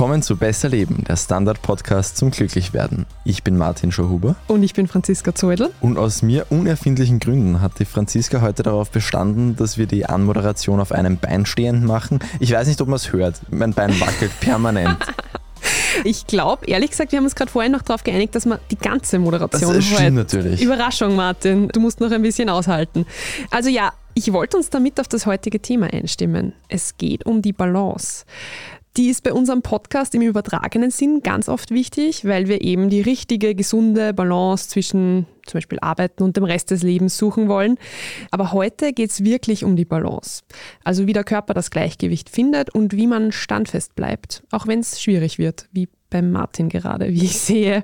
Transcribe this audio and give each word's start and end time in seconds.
Willkommen 0.00 0.22
zu 0.22 0.36
Besser 0.38 0.70
Leben, 0.70 1.04
der 1.04 1.16
Standard-Podcast 1.18 2.16
zum 2.16 2.30
Glücklichwerden. 2.30 3.04
Ich 3.26 3.42
bin 3.42 3.58
Martin 3.58 3.92
Schauhuber. 3.92 4.34
Und 4.48 4.62
ich 4.62 4.72
bin 4.72 4.86
Franziska 4.86 5.34
Zeudel. 5.34 5.68
Und 5.82 5.98
aus 5.98 6.22
mir 6.22 6.46
unerfindlichen 6.48 7.18
Gründen 7.18 7.60
hat 7.60 7.78
die 7.78 7.84
Franziska 7.84 8.40
heute 8.40 8.62
darauf 8.62 8.90
bestanden, 8.90 9.56
dass 9.56 9.76
wir 9.76 9.84
die 9.84 10.06
Anmoderation 10.06 10.80
auf 10.80 10.92
einem 10.92 11.18
Bein 11.18 11.44
stehend 11.44 11.84
machen. 11.84 12.20
Ich 12.38 12.50
weiß 12.50 12.66
nicht, 12.66 12.80
ob 12.80 12.88
man 12.88 12.96
es 12.96 13.12
hört. 13.12 13.42
Mein 13.50 13.74
Bein 13.74 14.00
wackelt 14.00 14.32
permanent. 14.40 14.96
Ich 16.04 16.26
glaube, 16.26 16.64
ehrlich 16.64 16.92
gesagt, 16.92 17.12
wir 17.12 17.18
haben 17.18 17.26
uns 17.26 17.34
gerade 17.34 17.50
vorhin 17.50 17.72
noch 17.72 17.82
darauf 17.82 18.02
geeinigt, 18.02 18.34
dass 18.34 18.46
wir 18.46 18.58
die 18.70 18.78
ganze 18.78 19.18
Moderation 19.18 19.74
das 19.74 19.84
stimmt 19.84 20.16
natürlich. 20.16 20.62
Überraschung, 20.62 21.14
Martin. 21.14 21.68
Du 21.68 21.80
musst 21.80 22.00
noch 22.00 22.10
ein 22.10 22.22
bisschen 22.22 22.48
aushalten. 22.48 23.04
Also 23.50 23.68
ja, 23.68 23.92
ich 24.14 24.32
wollte 24.32 24.56
uns 24.56 24.70
damit 24.70 24.98
auf 24.98 25.08
das 25.08 25.26
heutige 25.26 25.60
Thema 25.60 25.92
einstimmen. 25.92 26.54
Es 26.68 26.96
geht 26.96 27.26
um 27.26 27.42
die 27.42 27.52
Balance. 27.52 28.24
Die 28.96 29.08
ist 29.08 29.22
bei 29.22 29.32
unserem 29.32 29.62
Podcast 29.62 30.14
im 30.16 30.22
übertragenen 30.22 30.90
Sinn 30.90 31.20
ganz 31.22 31.48
oft 31.48 31.70
wichtig, 31.70 32.24
weil 32.24 32.48
wir 32.48 32.60
eben 32.60 32.90
die 32.90 33.00
richtige, 33.00 33.54
gesunde 33.54 34.12
Balance 34.12 34.68
zwischen 34.68 35.26
zum 35.46 35.58
Beispiel 35.58 35.78
Arbeiten 35.80 36.22
und 36.24 36.36
dem 36.36 36.44
Rest 36.44 36.70
des 36.70 36.82
Lebens 36.82 37.16
suchen 37.16 37.48
wollen. 37.48 37.78
Aber 38.30 38.52
heute 38.52 38.92
geht 38.92 39.10
es 39.10 39.24
wirklich 39.24 39.64
um 39.64 39.76
die 39.76 39.84
Balance. 39.84 40.42
Also 40.82 41.06
wie 41.06 41.12
der 41.12 41.24
Körper 41.24 41.54
das 41.54 41.70
Gleichgewicht 41.70 42.30
findet 42.30 42.74
und 42.74 42.92
wie 42.94 43.06
man 43.06 43.30
standfest 43.32 43.94
bleibt, 43.94 44.42
auch 44.50 44.66
wenn 44.66 44.80
es 44.80 45.00
schwierig 45.00 45.38
wird, 45.38 45.68
wie 45.72 45.88
beim 46.10 46.30
Martin 46.30 46.68
gerade, 46.68 47.08
wie 47.08 47.24
ich 47.24 47.38
sehe. 47.38 47.82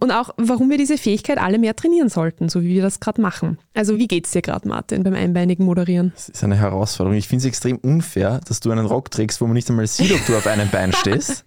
Und 0.00 0.10
auch, 0.10 0.30
warum 0.36 0.70
wir 0.70 0.78
diese 0.78 0.98
Fähigkeit 0.98 1.38
alle 1.38 1.58
mehr 1.58 1.76
trainieren 1.76 2.08
sollten, 2.08 2.48
so 2.48 2.62
wie 2.62 2.68
wir 2.68 2.82
das 2.82 3.00
gerade 3.00 3.20
machen. 3.20 3.58
Also 3.74 3.98
wie 3.98 4.08
geht 4.08 4.26
es 4.26 4.32
dir 4.32 4.42
gerade, 4.42 4.66
Martin, 4.66 5.02
beim 5.02 5.14
einbeinigen 5.14 5.64
Moderieren? 5.64 6.12
Das 6.14 6.28
ist 6.28 6.44
eine 6.44 6.56
Herausforderung. 6.56 7.16
Ich 7.16 7.28
finde 7.28 7.42
es 7.42 7.46
extrem 7.46 7.76
unfair, 7.78 8.40
dass 8.46 8.60
du 8.60 8.70
einen 8.70 8.86
Rock 8.86 9.10
trägst, 9.10 9.40
wo 9.40 9.46
man 9.46 9.54
nicht 9.54 9.68
einmal 9.70 9.86
sieht, 9.86 10.12
ob 10.12 10.24
du 10.26 10.36
auf 10.36 10.46
einem 10.46 10.68
Bein 10.70 10.92
stehst. 10.92 11.44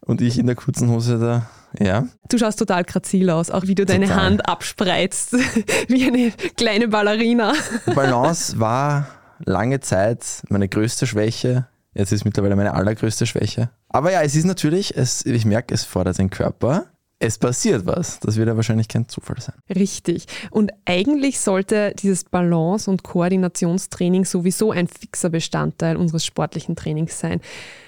Und 0.00 0.20
ich 0.20 0.38
in 0.38 0.46
der 0.46 0.56
kurzen 0.56 0.90
Hose 0.90 1.18
da 1.18 1.48
ja. 1.78 2.06
Du 2.28 2.38
schaust 2.38 2.58
total 2.58 2.84
grazil 2.84 3.30
aus, 3.30 3.50
auch 3.50 3.64
wie 3.64 3.74
du 3.74 3.84
total. 3.84 4.00
deine 4.00 4.14
Hand 4.14 4.48
abspreizt, 4.48 5.32
wie 5.88 6.06
eine 6.06 6.32
kleine 6.56 6.88
Ballerina. 6.88 7.52
Balance 7.94 8.58
war 8.58 9.08
lange 9.44 9.80
Zeit 9.80 10.42
meine 10.48 10.68
größte 10.68 11.06
Schwäche. 11.06 11.66
Jetzt 11.94 12.12
ist 12.12 12.20
es 12.20 12.24
mittlerweile 12.24 12.56
meine 12.56 12.74
allergrößte 12.74 13.26
Schwäche. 13.26 13.70
Aber 13.88 14.12
ja, 14.12 14.22
es 14.22 14.34
ist 14.34 14.44
natürlich, 14.44 14.96
es, 14.96 15.24
ich 15.24 15.44
merke, 15.44 15.74
es 15.74 15.84
fordert 15.84 16.18
den 16.18 16.30
Körper. 16.30 16.86
Es 17.20 17.36
passiert 17.36 17.84
was. 17.84 18.20
Das 18.20 18.36
wird 18.36 18.46
ja 18.46 18.54
wahrscheinlich 18.54 18.86
kein 18.86 19.08
Zufall 19.08 19.40
sein. 19.40 19.56
Richtig. 19.74 20.26
Und 20.50 20.70
eigentlich 20.84 21.40
sollte 21.40 21.92
dieses 21.98 22.22
Balance- 22.22 22.88
und 22.88 23.02
Koordinationstraining 23.02 24.24
sowieso 24.24 24.70
ein 24.70 24.86
fixer 24.86 25.28
Bestandteil 25.28 25.96
unseres 25.96 26.24
sportlichen 26.24 26.76
Trainings 26.76 27.18
sein. 27.18 27.40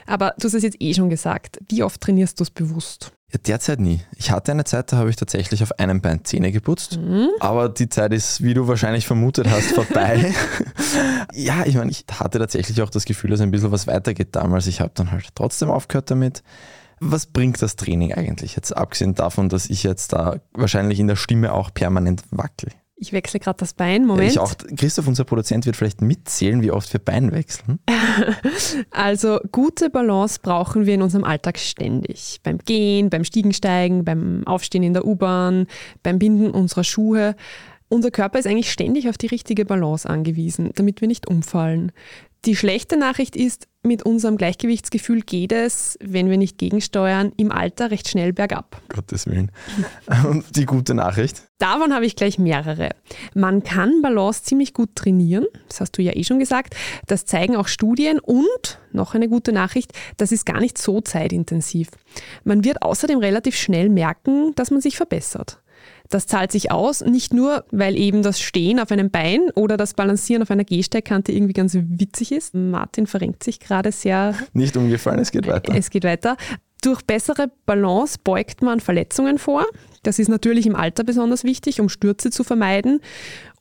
Aber 0.06 0.34
du 0.39 0.47
hast 0.47 0.55
es 0.55 0.65
jetzt 0.65 0.78
eh 0.81 0.95
schon 0.95 1.11
gesagt. 1.11 1.61
Wie 1.69 1.84
oft 1.84 2.01
trainierst 2.01 2.41
du 2.41 2.43
es 2.43 2.51
bewusst? 2.51 3.12
Ja, 3.33 3.39
derzeit 3.47 3.78
nie. 3.78 4.00
Ich 4.17 4.31
hatte 4.33 4.50
eine 4.50 4.64
Zeit, 4.64 4.92
da 4.92 4.97
habe 4.97 5.11
ich 5.11 5.17
tatsächlich 5.17 5.62
auf 5.62 5.78
einem 5.78 6.00
Bein 6.00 6.25
Zähne 6.25 6.50
geputzt. 6.50 6.98
Mhm. 6.98 7.28
Aber 7.39 7.69
die 7.69 7.89
Zeit 7.89 8.12
ist, 8.12 8.42
wie 8.42 8.55
du 8.55 8.67
wahrscheinlich 8.67 9.06
vermutet 9.06 9.48
hast, 9.48 9.70
vorbei. 9.75 10.34
ja, 11.33 11.64
ich 11.64 11.77
meine, 11.77 11.91
ich 11.91 12.05
hatte 12.12 12.39
tatsächlich 12.39 12.83
auch 12.83 12.91
das 12.91 13.05
Gefühl, 13.05 13.31
dass 13.31 13.41
ein 13.41 13.53
bisschen 13.53 13.70
was 13.70 13.87
weitergeht 13.87 14.28
damals. 14.33 14.67
Ich 14.67 14.81
habe 14.81 14.91
dann 14.95 15.12
halt 15.12 15.28
trotzdem 15.34 15.70
aufgehört 15.70 16.11
damit. 16.11 16.42
Was 16.98 17.27
bringt 17.27 17.62
das 17.62 17.77
Training 17.77 18.12
eigentlich? 18.12 18.56
Jetzt 18.56 18.77
abgesehen 18.77 19.15
davon, 19.15 19.49
dass 19.49 19.71
ich 19.71 19.84
jetzt 19.84 20.12
da 20.12 20.37
wahrscheinlich 20.53 20.99
in 21.00 21.06
der 21.06 21.16
Stimme 21.16 21.53
auch 21.53 21.72
permanent 21.72 22.22
wackel. 22.31 22.72
Ich 23.03 23.15
wechsle 23.15 23.41
gerade 23.41 23.56
das 23.56 23.72
Bein, 23.72 24.05
Moment. 24.05 24.31
Ich 24.31 24.38
auch. 24.38 24.53
Christoph, 24.77 25.09
unser 25.09 25.25
Produzent, 25.25 25.65
wird 25.65 25.75
vielleicht 25.75 26.03
mitzählen, 26.03 26.61
wie 26.61 26.71
oft 26.71 26.93
wir 26.93 27.00
Bein 27.00 27.33
wechseln. 27.33 27.78
also 28.91 29.41
gute 29.50 29.88
Balance 29.88 30.38
brauchen 30.43 30.84
wir 30.84 30.93
in 30.97 31.00
unserem 31.00 31.25
Alltag 31.25 31.59
ständig. 31.59 32.41
Beim 32.43 32.59
Gehen, 32.59 33.09
beim 33.09 33.25
Stiegensteigen, 33.25 34.05
beim 34.05 34.47
Aufstehen 34.47 34.83
in 34.83 34.93
der 34.93 35.06
U-Bahn, 35.06 35.66
beim 36.03 36.19
Binden 36.19 36.50
unserer 36.50 36.84
Schuhe. 36.84 37.37
Unser 37.88 38.11
Körper 38.11 38.38
ist 38.38 38.47
eigentlich 38.47 38.71
ständig 38.71 39.09
auf 39.09 39.17
die 39.17 39.28
richtige 39.28 39.65
Balance 39.65 40.06
angewiesen, 40.06 40.71
damit 40.75 41.00
wir 41.00 41.09
nicht 41.09 41.27
umfallen. 41.27 41.93
Die 42.44 42.55
schlechte 42.55 42.99
Nachricht 42.99 43.34
ist, 43.34 43.67
mit 43.83 44.03
unserem 44.03 44.37
Gleichgewichtsgefühl 44.37 45.23
geht 45.23 45.53
es, 45.53 45.99
wenn 46.03 46.29
wir 46.29 46.37
nicht 46.37 46.59
gegensteuern, 46.59 47.33
im 47.37 47.51
Alter 47.51 47.91
recht 47.91 48.09
schnell 48.09 48.33
bergab. 48.33 48.81
Gottes 48.89 49.27
Willen. 49.27 49.51
Und 50.25 50.45
die 50.57 50.67
gute 50.67 50.95
Nachricht? 50.95 51.45
Davon 51.59 51.95
habe 51.95 52.05
ich 52.05 52.15
gleich 52.15 52.39
mehrere. 52.39 52.91
Man 53.35 53.63
kann 53.63 54.03
Balance 54.03 54.43
ziemlich 54.43 54.75
gut 54.75 54.95
trainieren, 54.97 55.47
das 55.69 55.81
hast 55.81 55.93
du 55.93 56.03
ja 56.03 56.15
eh 56.15 56.25
schon 56.25 56.39
gesagt. 56.39 56.77
Das 57.07 57.25
zeigen 57.25 57.57
auch 57.57 57.69
Studien 57.69 58.19
und, 58.19 58.79
noch 58.93 59.15
eine 59.15 59.29
gute 59.29 59.53
Nachricht, 59.53 59.93
das 60.19 60.31
ist 60.31 60.45
gar 60.45 60.61
nicht 60.61 60.77
so 60.77 61.01
zeitintensiv. 61.01 61.89
Man 62.45 62.65
wird 62.65 62.83
außerdem 62.83 63.19
relativ 63.19 63.57
schnell 63.57 63.89
merken, 63.89 64.55
dass 64.57 64.71
man 64.71 64.81
sich 64.81 64.97
verbessert. 64.97 65.61
Das 66.10 66.26
zahlt 66.26 66.50
sich 66.50 66.72
aus, 66.72 67.03
nicht 67.03 67.32
nur, 67.32 67.65
weil 67.71 67.97
eben 67.97 68.22
das 68.22 68.41
Stehen 68.41 68.81
auf 68.81 68.91
einem 68.91 69.10
Bein 69.10 69.48
oder 69.54 69.76
das 69.76 69.94
Balancieren 69.94 70.43
auf 70.43 70.50
einer 70.50 70.65
Gehsteigkante 70.65 71.31
irgendwie 71.31 71.53
ganz 71.53 71.75
witzig 71.75 72.32
ist. 72.32 72.53
Martin 72.53 73.06
verrenkt 73.06 73.44
sich 73.44 73.60
gerade 73.60 73.93
sehr. 73.93 74.34
Nicht 74.53 74.76
umgefallen, 74.76 75.20
es 75.20 75.31
geht 75.31 75.47
weiter. 75.47 75.72
Es 75.75 75.88
geht 75.88 76.04
weiter. 76.04 76.37
Durch 76.82 77.03
bessere 77.03 77.53
Balance 77.65 78.19
beugt 78.22 78.60
man 78.60 78.81
Verletzungen 78.81 79.38
vor. 79.38 79.65
Das 80.03 80.19
ist 80.19 80.28
natürlich 80.28 80.66
im 80.66 80.75
Alter 80.75 81.04
besonders 81.04 81.44
wichtig, 81.44 81.81
um 81.81 81.88
Stürze 81.88 82.31
zu 82.31 82.43
vermeiden. 82.43 83.00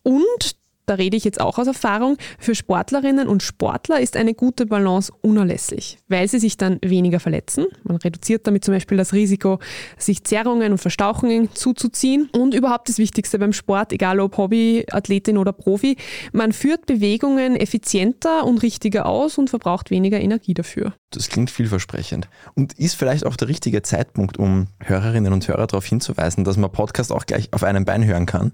Und 0.01 0.58
da 0.89 0.95
rede 0.95 1.15
ich 1.15 1.23
jetzt 1.23 1.39
auch 1.39 1.59
aus 1.59 1.67
Erfahrung, 1.67 2.17
für 2.39 2.55
Sportlerinnen 2.55 3.27
und 3.27 3.43
Sportler 3.43 3.99
ist 3.99 4.17
eine 4.17 4.33
gute 4.33 4.65
Balance 4.65 5.13
unerlässlich, 5.21 5.99
weil 6.07 6.27
sie 6.27 6.39
sich 6.39 6.57
dann 6.57 6.79
weniger 6.81 7.19
verletzen. 7.19 7.67
Man 7.83 7.97
reduziert 7.97 8.47
damit 8.47 8.65
zum 8.65 8.73
Beispiel 8.73 8.97
das 8.97 9.13
Risiko, 9.13 9.59
sich 9.97 10.23
Zerrungen 10.23 10.71
und 10.71 10.79
Verstauchungen 10.79 11.53
zuzuziehen. 11.53 12.29
Und 12.31 12.55
überhaupt 12.55 12.89
das 12.89 12.97
Wichtigste 12.97 13.37
beim 13.37 13.53
Sport, 13.53 13.93
egal 13.93 14.19
ob 14.19 14.37
Hobby, 14.37 14.85
Athletin 14.89 15.37
oder 15.37 15.53
Profi, 15.53 15.97
man 16.31 16.53
führt 16.53 16.87
Bewegungen 16.87 17.55
effizienter 17.55 18.45
und 18.45 18.63
richtiger 18.63 19.05
aus 19.05 19.37
und 19.37 19.49
verbraucht 19.49 19.91
weniger 19.91 20.19
Energie 20.19 20.55
dafür. 20.55 20.93
Das 21.11 21.29
klingt 21.29 21.51
vielversprechend 21.51 22.27
und 22.55 22.73
ist 22.73 22.95
vielleicht 22.95 23.25
auch 23.25 23.35
der 23.35 23.47
richtige 23.47 23.81
Zeitpunkt, 23.83 24.37
um 24.37 24.67
Hörerinnen 24.79 25.33
und 25.33 25.47
Hörer 25.47 25.67
darauf 25.67 25.85
hinzuweisen, 25.85 26.43
dass 26.43 26.57
man 26.57 26.71
Podcast 26.71 27.11
auch 27.11 27.25
gleich 27.25 27.49
auf 27.51 27.63
einem 27.63 27.85
Bein 27.85 28.05
hören 28.05 28.25
kann 28.25 28.53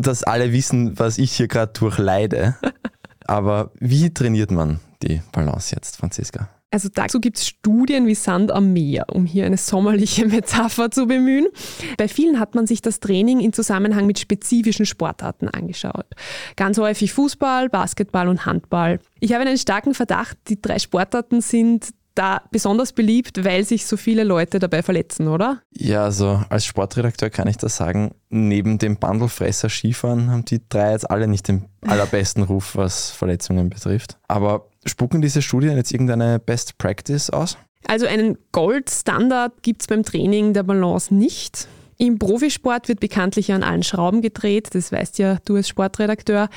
dass 0.00 0.22
alle 0.22 0.52
wissen, 0.52 0.98
was 0.98 1.18
ich 1.18 1.32
hier 1.32 1.48
gerade 1.48 1.72
durchleide. 1.72 2.56
Aber 3.26 3.70
wie 3.78 4.12
trainiert 4.12 4.50
man 4.50 4.80
die 5.02 5.22
Balance 5.32 5.74
jetzt, 5.74 5.96
Franziska? 5.96 6.48
Also 6.72 6.88
dazu 6.92 7.18
gibt 7.18 7.36
es 7.36 7.48
Studien 7.48 8.06
wie 8.06 8.14
Sand 8.14 8.52
am 8.52 8.72
Meer, 8.72 9.06
um 9.12 9.26
hier 9.26 9.44
eine 9.44 9.56
sommerliche 9.56 10.26
Metapher 10.28 10.90
zu 10.90 11.06
bemühen. 11.06 11.48
Bei 11.96 12.06
vielen 12.06 12.38
hat 12.38 12.54
man 12.54 12.66
sich 12.66 12.80
das 12.80 13.00
Training 13.00 13.40
in 13.40 13.52
Zusammenhang 13.52 14.06
mit 14.06 14.20
spezifischen 14.20 14.86
Sportarten 14.86 15.48
angeschaut. 15.48 16.06
Ganz 16.54 16.78
häufig 16.78 17.12
Fußball, 17.12 17.68
Basketball 17.68 18.28
und 18.28 18.46
Handball. 18.46 19.00
Ich 19.18 19.32
habe 19.32 19.42
einen 19.44 19.58
starken 19.58 19.94
Verdacht, 19.94 20.38
die 20.48 20.62
drei 20.62 20.78
Sportarten 20.78 21.40
sind 21.40 21.90
da 22.14 22.42
besonders 22.50 22.92
beliebt, 22.92 23.44
weil 23.44 23.64
sich 23.64 23.86
so 23.86 23.96
viele 23.96 24.24
Leute 24.24 24.58
dabei 24.58 24.82
verletzen, 24.82 25.28
oder? 25.28 25.62
Ja, 25.72 26.04
also 26.04 26.42
als 26.48 26.64
Sportredakteur 26.64 27.30
kann 27.30 27.48
ich 27.48 27.56
das 27.56 27.76
sagen. 27.76 28.12
Neben 28.28 28.78
dem 28.78 28.96
Bandelfresser 28.96 29.68
Skifahren 29.68 30.30
haben 30.30 30.44
die 30.44 30.60
drei 30.68 30.92
jetzt 30.92 31.10
alle 31.10 31.28
nicht 31.28 31.48
den 31.48 31.66
allerbesten 31.82 32.42
Ruf, 32.42 32.76
was 32.76 33.10
Verletzungen 33.10 33.70
betrifft. 33.70 34.18
Aber 34.28 34.68
spucken 34.84 35.20
diese 35.22 35.42
Studien 35.42 35.76
jetzt 35.76 35.92
irgendeine 35.92 36.38
Best 36.38 36.78
Practice 36.78 37.30
aus? 37.30 37.56
Also 37.86 38.06
einen 38.06 38.38
Goldstandard 38.52 39.62
gibt 39.62 39.82
es 39.82 39.86
beim 39.86 40.02
Training 40.02 40.52
der 40.52 40.62
Balance 40.62 41.14
nicht. 41.14 41.68
Im 42.00 42.18
Profisport 42.18 42.88
wird 42.88 43.00
bekanntlich 43.00 43.52
an 43.52 43.62
allen 43.62 43.82
Schrauben 43.82 44.22
gedreht, 44.22 44.70
das 44.72 44.90
weißt 44.90 45.18
ja 45.18 45.36
du 45.44 45.56
als 45.56 45.68
Sportredakteur. 45.68 46.48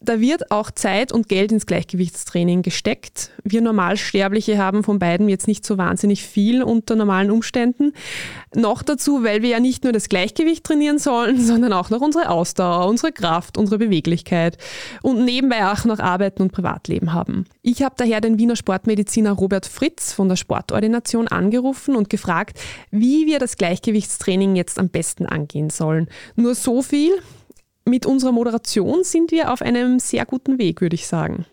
Da 0.00 0.20
wird 0.20 0.52
auch 0.52 0.70
Zeit 0.70 1.10
und 1.10 1.28
Geld 1.28 1.50
ins 1.50 1.66
Gleichgewichtstraining 1.66 2.62
gesteckt. 2.62 3.32
Wir 3.42 3.60
Normalsterbliche 3.60 4.56
haben 4.56 4.84
von 4.84 5.00
beiden 5.00 5.28
jetzt 5.28 5.48
nicht 5.48 5.66
so 5.66 5.76
wahnsinnig 5.76 6.22
viel 6.22 6.62
unter 6.62 6.94
normalen 6.94 7.32
Umständen. 7.32 7.92
Noch 8.54 8.84
dazu, 8.84 9.24
weil 9.24 9.42
wir 9.42 9.48
ja 9.50 9.60
nicht 9.60 9.82
nur 9.82 9.92
das 9.92 10.08
Gleichgewicht 10.08 10.62
trainieren 10.64 11.00
sollen, 11.00 11.40
sondern 11.44 11.72
auch 11.72 11.90
noch 11.90 12.00
unsere 12.00 12.30
Ausdauer, 12.30 12.86
unsere 12.86 13.10
Kraft, 13.10 13.58
unsere 13.58 13.78
Beweglichkeit 13.78 14.56
und 15.02 15.24
nebenbei 15.24 15.66
auch 15.72 15.84
noch 15.84 15.98
Arbeiten 15.98 16.42
und 16.42 16.52
Privatleben 16.52 17.12
haben. 17.12 17.46
Ich 17.62 17.82
habe 17.82 17.96
daher 17.98 18.20
den 18.20 18.38
Wiener 18.38 18.56
Sportmediziner 18.56 19.32
Robert 19.32 19.66
Fritz 19.66 20.12
von 20.12 20.28
der 20.28 20.36
Sportordination 20.36 21.26
angerufen 21.26 21.96
und 21.96 22.08
gefragt, 22.08 22.60
wie 22.92 23.26
wir 23.26 23.40
das 23.40 23.56
Gleichgewichtstraining 23.56 24.54
jetzt 24.54 24.78
am 24.78 24.90
besten 24.90 25.26
angehen 25.26 25.70
sollen. 25.70 26.08
Nur 26.36 26.54
so 26.54 26.82
viel, 26.82 27.20
mit 27.88 28.06
unserer 28.06 28.32
Moderation 28.32 29.04
sind 29.04 29.30
wir 29.30 29.52
auf 29.52 29.62
einem 29.62 29.98
sehr 29.98 30.24
guten 30.24 30.58
Weg, 30.58 30.80
würde 30.80 30.94
ich 30.94 31.06
sagen. 31.06 31.46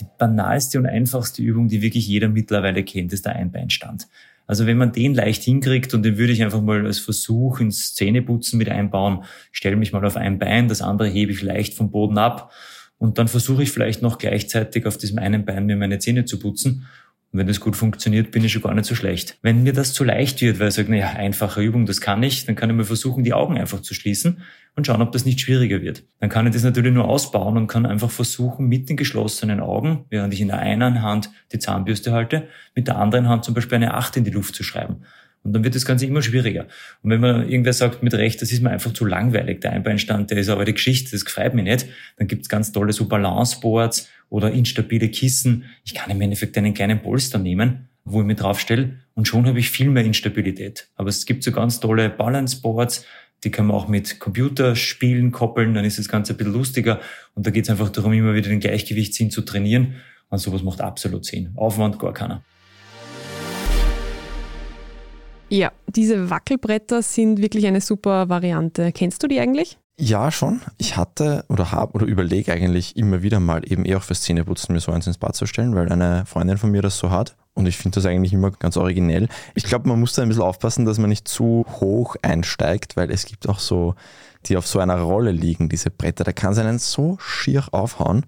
Die 0.00 0.06
banalste 0.16 0.78
und 0.78 0.86
einfachste 0.86 1.42
Übung, 1.42 1.68
die 1.68 1.82
wirklich 1.82 2.06
jeder 2.06 2.28
mittlerweile 2.28 2.84
kennt, 2.84 3.12
ist 3.12 3.26
der 3.26 3.34
Einbeinstand. 3.36 4.06
Also 4.46 4.66
wenn 4.66 4.78
man 4.78 4.92
den 4.92 5.14
leicht 5.14 5.42
hinkriegt 5.42 5.92
und 5.92 6.02
den 6.02 6.16
würde 6.16 6.32
ich 6.32 6.42
einfach 6.42 6.62
mal 6.62 6.86
als 6.86 6.98
Versuch 6.98 7.60
ins 7.60 7.94
Zähneputzen 7.94 8.58
mit 8.58 8.70
einbauen, 8.70 9.24
stelle 9.52 9.76
mich 9.76 9.92
mal 9.92 10.04
auf 10.06 10.16
ein 10.16 10.38
Bein, 10.38 10.68
das 10.68 10.80
andere 10.80 11.08
hebe 11.08 11.32
ich 11.32 11.42
leicht 11.42 11.74
vom 11.74 11.90
Boden 11.90 12.16
ab 12.16 12.50
und 12.96 13.18
dann 13.18 13.28
versuche 13.28 13.62
ich 13.62 13.70
vielleicht 13.70 14.00
noch 14.00 14.18
gleichzeitig 14.18 14.86
auf 14.86 14.96
diesem 14.96 15.18
einen 15.18 15.44
Bein 15.44 15.66
mir 15.66 15.76
meine 15.76 15.98
Zähne 15.98 16.24
zu 16.24 16.38
putzen. 16.38 16.86
Und 17.30 17.40
wenn 17.40 17.46
das 17.46 17.60
gut 17.60 17.76
funktioniert, 17.76 18.30
bin 18.30 18.42
ich 18.42 18.52
schon 18.52 18.62
gar 18.62 18.74
nicht 18.74 18.86
so 18.86 18.94
schlecht. 18.94 19.38
Wenn 19.42 19.62
mir 19.62 19.74
das 19.74 19.92
zu 19.92 20.02
leicht 20.02 20.40
wird, 20.40 20.58
weil 20.58 20.68
ich 20.68 20.74
sage, 20.74 20.90
naja, 20.90 21.10
einfache 21.10 21.60
Übung, 21.60 21.84
das 21.84 22.00
kann 22.00 22.22
ich, 22.22 22.46
dann 22.46 22.56
kann 22.56 22.70
ich 22.70 22.76
mal 22.76 22.84
versuchen, 22.84 23.22
die 23.22 23.34
Augen 23.34 23.58
einfach 23.58 23.82
zu 23.82 23.92
schließen 23.92 24.40
und 24.76 24.86
schauen, 24.86 25.02
ob 25.02 25.12
das 25.12 25.26
nicht 25.26 25.40
schwieriger 25.40 25.82
wird. 25.82 26.04
Dann 26.20 26.30
kann 26.30 26.46
ich 26.46 26.54
das 26.54 26.62
natürlich 26.62 26.94
nur 26.94 27.06
ausbauen 27.06 27.58
und 27.58 27.66
kann 27.66 27.84
einfach 27.84 28.10
versuchen, 28.10 28.66
mit 28.66 28.88
den 28.88 28.96
geschlossenen 28.96 29.60
Augen, 29.60 30.06
während 30.08 30.32
ich 30.32 30.40
in 30.40 30.48
der 30.48 30.60
einen 30.60 31.02
Hand 31.02 31.30
die 31.52 31.58
Zahnbürste 31.58 32.12
halte, 32.12 32.48
mit 32.74 32.88
der 32.88 32.96
anderen 32.96 33.28
Hand 33.28 33.44
zum 33.44 33.52
Beispiel 33.52 33.76
eine 33.76 33.92
Acht 33.92 34.16
in 34.16 34.24
die 34.24 34.30
Luft 34.30 34.54
zu 34.54 34.62
schreiben. 34.62 35.02
Und 35.44 35.52
dann 35.52 35.64
wird 35.64 35.74
das 35.74 35.86
Ganze 35.86 36.06
immer 36.06 36.22
schwieriger. 36.22 36.66
Und 37.02 37.10
wenn 37.10 37.20
man 37.20 37.48
irgendwer 37.48 37.72
sagt, 37.72 38.02
mit 38.02 38.14
Recht, 38.14 38.42
das 38.42 38.52
ist 38.52 38.62
mir 38.62 38.70
einfach 38.70 38.92
zu 38.92 39.04
langweilig, 39.04 39.60
der 39.60 39.72
Einbeinstand, 39.72 40.30
der 40.30 40.38
ist 40.38 40.48
aber 40.48 40.64
die 40.64 40.74
Geschichte, 40.74 41.10
das 41.12 41.24
gefällt 41.24 41.54
mir 41.54 41.62
nicht, 41.62 41.86
dann 42.16 42.26
gibt's 42.26 42.48
ganz 42.48 42.72
tolle 42.72 42.92
so 42.92 43.06
Balanceboards 43.06 44.08
oder 44.30 44.50
instabile 44.50 45.08
Kissen. 45.08 45.64
Ich 45.84 45.94
kann 45.94 46.10
im 46.10 46.20
Endeffekt 46.20 46.56
einen 46.58 46.74
kleinen 46.74 47.00
Polster 47.00 47.38
nehmen, 47.38 47.88
wo 48.04 48.20
ich 48.20 48.26
mich 48.26 48.38
draufstelle 48.38 48.96
und 49.14 49.28
schon 49.28 49.46
habe 49.46 49.58
ich 49.58 49.70
viel 49.70 49.90
mehr 49.90 50.04
Instabilität. 50.04 50.88
Aber 50.96 51.08
es 51.08 51.26
gibt 51.26 51.44
so 51.44 51.52
ganz 51.52 51.80
tolle 51.80 52.10
Balanceboards, 52.10 53.04
die 53.44 53.50
kann 53.50 53.66
man 53.66 53.76
auch 53.76 53.88
mit 53.88 54.18
Computerspielen 54.18 55.30
koppeln, 55.30 55.74
dann 55.74 55.84
ist 55.84 55.98
das 55.98 56.08
Ganze 56.08 56.34
ein 56.34 56.36
bisschen 56.36 56.52
lustiger 56.52 57.00
und 57.34 57.46
da 57.46 57.50
geht 57.50 57.64
es 57.64 57.70
einfach 57.70 57.90
darum, 57.90 58.12
immer 58.12 58.34
wieder 58.34 58.48
den 58.48 58.60
Gleichgewichtssinn 58.60 59.30
zu 59.30 59.42
trainieren 59.42 59.94
und 60.28 60.38
sowas 60.38 60.62
macht 60.62 60.80
absolut 60.80 61.24
Sinn. 61.24 61.52
Aufwand 61.54 61.98
gar 61.98 62.12
keiner. 62.12 62.42
Ja, 65.50 65.72
diese 65.86 66.28
Wackelbretter 66.30 67.02
sind 67.02 67.40
wirklich 67.40 67.66
eine 67.66 67.80
super 67.80 68.28
Variante. 68.28 68.92
Kennst 68.92 69.22
du 69.22 69.28
die 69.28 69.40
eigentlich? 69.40 69.78
Ja, 70.00 70.30
schon. 70.30 70.60
Ich 70.76 70.96
hatte 70.96 71.44
oder 71.48 71.72
habe 71.72 71.94
oder 71.94 72.06
überlege 72.06 72.52
eigentlich 72.52 72.96
immer 72.96 73.22
wieder 73.22 73.40
mal 73.40 73.62
eben 73.70 73.84
eher 73.84 73.96
auch 73.96 74.02
fürs 74.02 74.22
Zähneputzen 74.22 74.72
mir 74.72 74.80
so 74.80 74.92
eins 74.92 75.08
ins 75.08 75.18
Bad 75.18 75.34
zu 75.34 75.46
stellen, 75.46 75.74
weil 75.74 75.90
eine 75.90 76.24
Freundin 76.26 76.58
von 76.58 76.70
mir 76.70 76.82
das 76.82 76.98
so 76.98 77.10
hat. 77.10 77.34
Und 77.54 77.66
ich 77.66 77.76
finde 77.76 77.96
das 77.96 78.06
eigentlich 78.06 78.32
immer 78.32 78.52
ganz 78.52 78.76
originell. 78.76 79.28
Ich 79.56 79.64
glaube, 79.64 79.88
man 79.88 79.98
muss 79.98 80.12
da 80.12 80.22
ein 80.22 80.28
bisschen 80.28 80.44
aufpassen, 80.44 80.84
dass 80.84 80.98
man 80.98 81.08
nicht 81.08 81.26
zu 81.26 81.66
hoch 81.80 82.14
einsteigt, 82.22 82.96
weil 82.96 83.10
es 83.10 83.24
gibt 83.24 83.48
auch 83.48 83.58
so, 83.58 83.96
die 84.46 84.56
auf 84.56 84.68
so 84.68 84.78
einer 84.78 85.00
Rolle 85.00 85.32
liegen, 85.32 85.68
diese 85.68 85.90
Bretter. 85.90 86.22
Da 86.22 86.32
kann 86.32 86.52
es 86.52 86.58
einen 86.58 86.78
so 86.78 87.16
schier 87.18 87.64
aufhauen. 87.72 88.24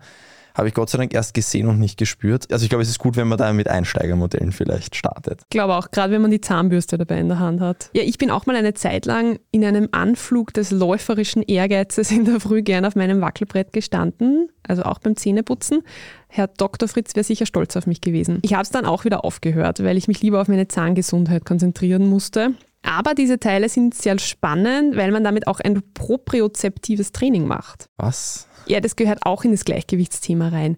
Habe 0.60 0.68
ich 0.68 0.74
Gott 0.74 0.90
sei 0.90 0.98
Dank 0.98 1.14
erst 1.14 1.32
gesehen 1.32 1.68
und 1.68 1.78
nicht 1.78 1.96
gespürt. 1.96 2.52
Also 2.52 2.64
ich 2.64 2.68
glaube, 2.68 2.82
es 2.82 2.90
ist 2.90 2.98
gut, 2.98 3.16
wenn 3.16 3.26
man 3.26 3.38
da 3.38 3.50
mit 3.54 3.66
Einsteigermodellen 3.66 4.52
vielleicht 4.52 4.94
startet. 4.94 5.40
Ich 5.44 5.48
glaube 5.48 5.74
auch, 5.74 5.90
gerade 5.90 6.12
wenn 6.12 6.20
man 6.20 6.30
die 6.30 6.42
Zahnbürste 6.42 6.98
dabei 6.98 7.18
in 7.18 7.28
der 7.28 7.38
Hand 7.38 7.62
hat. 7.62 7.88
Ja, 7.94 8.02
ich 8.02 8.18
bin 8.18 8.30
auch 8.30 8.44
mal 8.44 8.54
eine 8.54 8.74
Zeit 8.74 9.06
lang 9.06 9.38
in 9.52 9.64
einem 9.64 9.88
Anflug 9.92 10.52
des 10.52 10.70
läuferischen 10.70 11.42
Ehrgeizes 11.42 12.10
in 12.10 12.26
der 12.26 12.40
Früh 12.40 12.60
gern 12.60 12.84
auf 12.84 12.94
meinem 12.94 13.22
Wackelbrett 13.22 13.72
gestanden, 13.72 14.50
also 14.68 14.82
auch 14.82 14.98
beim 14.98 15.16
Zähneputzen. 15.16 15.80
Herr 16.28 16.48
Dr. 16.48 16.90
Fritz 16.90 17.16
wäre 17.16 17.24
sicher 17.24 17.46
stolz 17.46 17.74
auf 17.78 17.86
mich 17.86 18.02
gewesen. 18.02 18.40
Ich 18.42 18.52
habe 18.52 18.64
es 18.64 18.70
dann 18.70 18.84
auch 18.84 19.06
wieder 19.06 19.24
aufgehört, 19.24 19.82
weil 19.82 19.96
ich 19.96 20.08
mich 20.08 20.20
lieber 20.20 20.42
auf 20.42 20.48
meine 20.48 20.68
Zahngesundheit 20.68 21.46
konzentrieren 21.46 22.06
musste. 22.06 22.50
Aber 22.82 23.14
diese 23.14 23.38
Teile 23.40 23.70
sind 23.70 23.94
sehr 23.94 24.18
spannend, 24.18 24.96
weil 24.96 25.10
man 25.10 25.24
damit 25.24 25.46
auch 25.46 25.60
ein 25.60 25.82
propriozeptives 25.94 27.12
Training 27.12 27.46
macht. 27.46 27.88
Was? 27.96 28.46
Ja, 28.66 28.80
das 28.80 28.96
gehört 28.96 29.20
auch 29.22 29.44
in 29.44 29.50
das 29.50 29.64
Gewichtsthema 29.64 30.48
rein. 30.48 30.76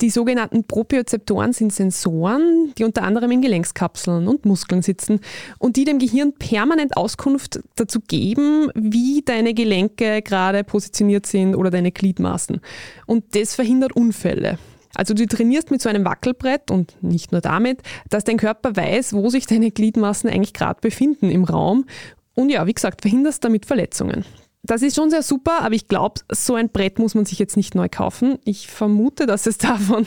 Die 0.00 0.10
sogenannten 0.10 0.64
Propriozeptoren 0.64 1.52
sind 1.52 1.72
Sensoren, 1.72 2.72
die 2.76 2.82
unter 2.82 3.04
anderem 3.04 3.30
in 3.30 3.40
Gelenkskapseln 3.40 4.26
und 4.26 4.44
Muskeln 4.44 4.82
sitzen 4.82 5.20
und 5.60 5.76
die 5.76 5.84
dem 5.84 6.00
Gehirn 6.00 6.32
permanent 6.32 6.96
Auskunft 6.96 7.60
dazu 7.76 8.00
geben, 8.00 8.68
wie 8.74 9.22
deine 9.24 9.54
Gelenke 9.54 10.20
gerade 10.22 10.64
positioniert 10.64 11.26
sind 11.26 11.54
oder 11.54 11.70
deine 11.70 11.92
Gliedmaßen. 11.92 12.60
Und 13.06 13.36
das 13.36 13.54
verhindert 13.54 13.92
Unfälle. 13.92 14.58
Also 14.94 15.14
du 15.14 15.24
trainierst 15.26 15.70
mit 15.70 15.80
so 15.80 15.88
einem 15.88 16.04
Wackelbrett 16.04 16.72
und 16.72 16.96
nicht 17.00 17.30
nur 17.30 17.40
damit, 17.40 17.80
dass 18.10 18.24
dein 18.24 18.38
Körper 18.38 18.74
weiß, 18.74 19.12
wo 19.12 19.30
sich 19.30 19.46
deine 19.46 19.70
Gliedmaßen 19.70 20.28
eigentlich 20.28 20.52
gerade 20.52 20.80
befinden 20.80 21.30
im 21.30 21.44
Raum. 21.44 21.86
Und 22.34 22.50
ja, 22.50 22.66
wie 22.66 22.74
gesagt, 22.74 23.02
verhinderst 23.02 23.44
damit 23.44 23.66
Verletzungen. 23.66 24.24
Das 24.64 24.82
ist 24.82 24.94
schon 24.94 25.10
sehr 25.10 25.24
super, 25.24 25.62
aber 25.62 25.74
ich 25.74 25.88
glaube, 25.88 26.20
so 26.30 26.54
ein 26.54 26.68
Brett 26.70 27.00
muss 27.00 27.16
man 27.16 27.24
sich 27.24 27.40
jetzt 27.40 27.56
nicht 27.56 27.74
neu 27.74 27.88
kaufen. 27.90 28.38
Ich 28.44 28.68
vermute, 28.68 29.26
dass 29.26 29.46
es 29.46 29.58
davon 29.58 30.06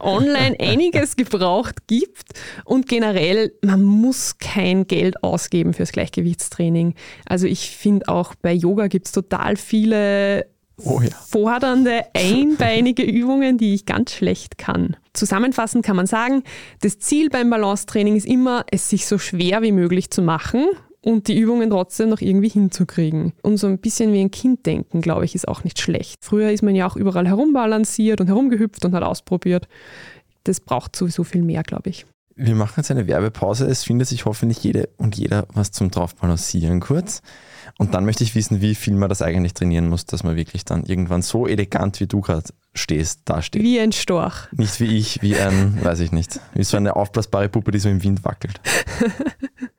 online 0.00 0.56
einiges 0.60 1.16
gebraucht 1.16 1.86
gibt 1.86 2.38
und 2.66 2.86
generell, 2.86 3.54
man 3.62 3.82
muss 3.82 4.36
kein 4.36 4.86
Geld 4.86 5.22
ausgeben 5.22 5.72
fürs 5.72 5.92
Gleichgewichtstraining. 5.92 6.94
Also 7.24 7.46
ich 7.46 7.70
finde 7.70 8.08
auch 8.08 8.34
bei 8.34 8.52
Yoga 8.52 8.88
gibt 8.88 9.06
es 9.06 9.12
total 9.12 9.56
viele 9.56 10.50
oh 10.76 11.00
ja. 11.00 11.08
fordernde, 11.26 12.02
einbeinige 12.14 13.04
Übungen, 13.04 13.56
die 13.56 13.72
ich 13.72 13.86
ganz 13.86 14.12
schlecht 14.12 14.58
kann. 14.58 14.98
Zusammenfassend 15.14 15.82
kann 15.82 15.96
man 15.96 16.06
sagen, 16.06 16.42
das 16.82 16.98
Ziel 16.98 17.30
beim 17.30 17.48
Balancetraining 17.48 18.16
ist 18.16 18.26
immer, 18.26 18.66
es 18.70 18.90
sich 18.90 19.06
so 19.06 19.16
schwer 19.16 19.62
wie 19.62 19.72
möglich 19.72 20.10
zu 20.10 20.20
machen 20.20 20.66
und 21.04 21.28
die 21.28 21.38
Übungen 21.38 21.68
trotzdem 21.68 22.08
noch 22.08 22.22
irgendwie 22.22 22.48
hinzukriegen. 22.48 23.34
Und 23.42 23.58
so 23.58 23.66
ein 23.66 23.78
bisschen 23.78 24.14
wie 24.14 24.20
ein 24.20 24.30
Kind 24.30 24.64
denken, 24.64 25.02
glaube 25.02 25.26
ich, 25.26 25.34
ist 25.34 25.46
auch 25.46 25.62
nicht 25.62 25.78
schlecht. 25.78 26.24
Früher 26.24 26.50
ist 26.50 26.62
man 26.62 26.74
ja 26.74 26.86
auch 26.86 26.96
überall 26.96 27.28
herumbalanciert 27.28 28.22
und 28.22 28.28
herumgehüpft 28.28 28.86
und 28.86 28.94
hat 28.94 29.02
ausprobiert. 29.02 29.68
Das 30.44 30.60
braucht 30.60 30.96
sowieso 30.96 31.22
viel 31.22 31.42
mehr, 31.42 31.62
glaube 31.62 31.90
ich. 31.90 32.06
Wir 32.36 32.54
machen 32.54 32.72
jetzt 32.78 32.90
eine 32.90 33.06
Werbepause. 33.06 33.66
Es 33.66 33.84
findet 33.84 34.08
sich 34.08 34.24
hoffentlich 34.24 34.64
jede 34.64 34.88
und 34.96 35.16
jeder 35.16 35.46
was 35.52 35.72
zum 35.72 35.90
Draufbalancieren 35.90 36.80
kurz. 36.80 37.20
Und 37.78 37.92
dann 37.92 38.06
möchte 38.06 38.24
ich 38.24 38.34
wissen, 38.34 38.62
wie 38.62 38.74
viel 38.74 38.94
man 38.94 39.10
das 39.10 39.20
eigentlich 39.20 39.52
trainieren 39.52 39.90
muss, 39.90 40.06
dass 40.06 40.24
man 40.24 40.36
wirklich 40.36 40.64
dann 40.64 40.84
irgendwann 40.84 41.20
so 41.20 41.46
elegant, 41.46 42.00
wie 42.00 42.06
du 42.06 42.22
gerade 42.22 42.48
stehst, 42.72 43.20
dasteht. 43.26 43.62
Wie 43.62 43.78
ein 43.78 43.92
Storch. 43.92 44.48
Nicht 44.52 44.80
wie 44.80 44.96
ich, 44.96 45.20
wie 45.20 45.36
ein, 45.36 45.84
weiß 45.84 46.00
ich 46.00 46.12
nicht, 46.12 46.40
wie 46.54 46.64
so 46.64 46.78
eine 46.78 46.96
aufblasbare 46.96 47.50
Puppe, 47.50 47.72
die 47.72 47.78
so 47.78 47.90
im 47.90 48.02
Wind 48.02 48.24
wackelt. 48.24 48.58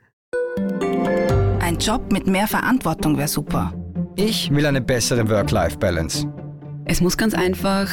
Ein 1.65 1.79
Job 1.79 2.11
mit 2.11 2.27
mehr 2.27 2.47
Verantwortung 2.47 3.17
wäre 3.17 3.27
super. 3.27 3.73
Ich 4.15 4.51
will 4.51 4.67
eine 4.67 4.81
bessere 4.81 5.27
Work-Life-Balance. 5.27 6.31
Es 6.85 7.01
muss 7.01 7.17
ganz 7.17 7.33
einfach 7.33 7.89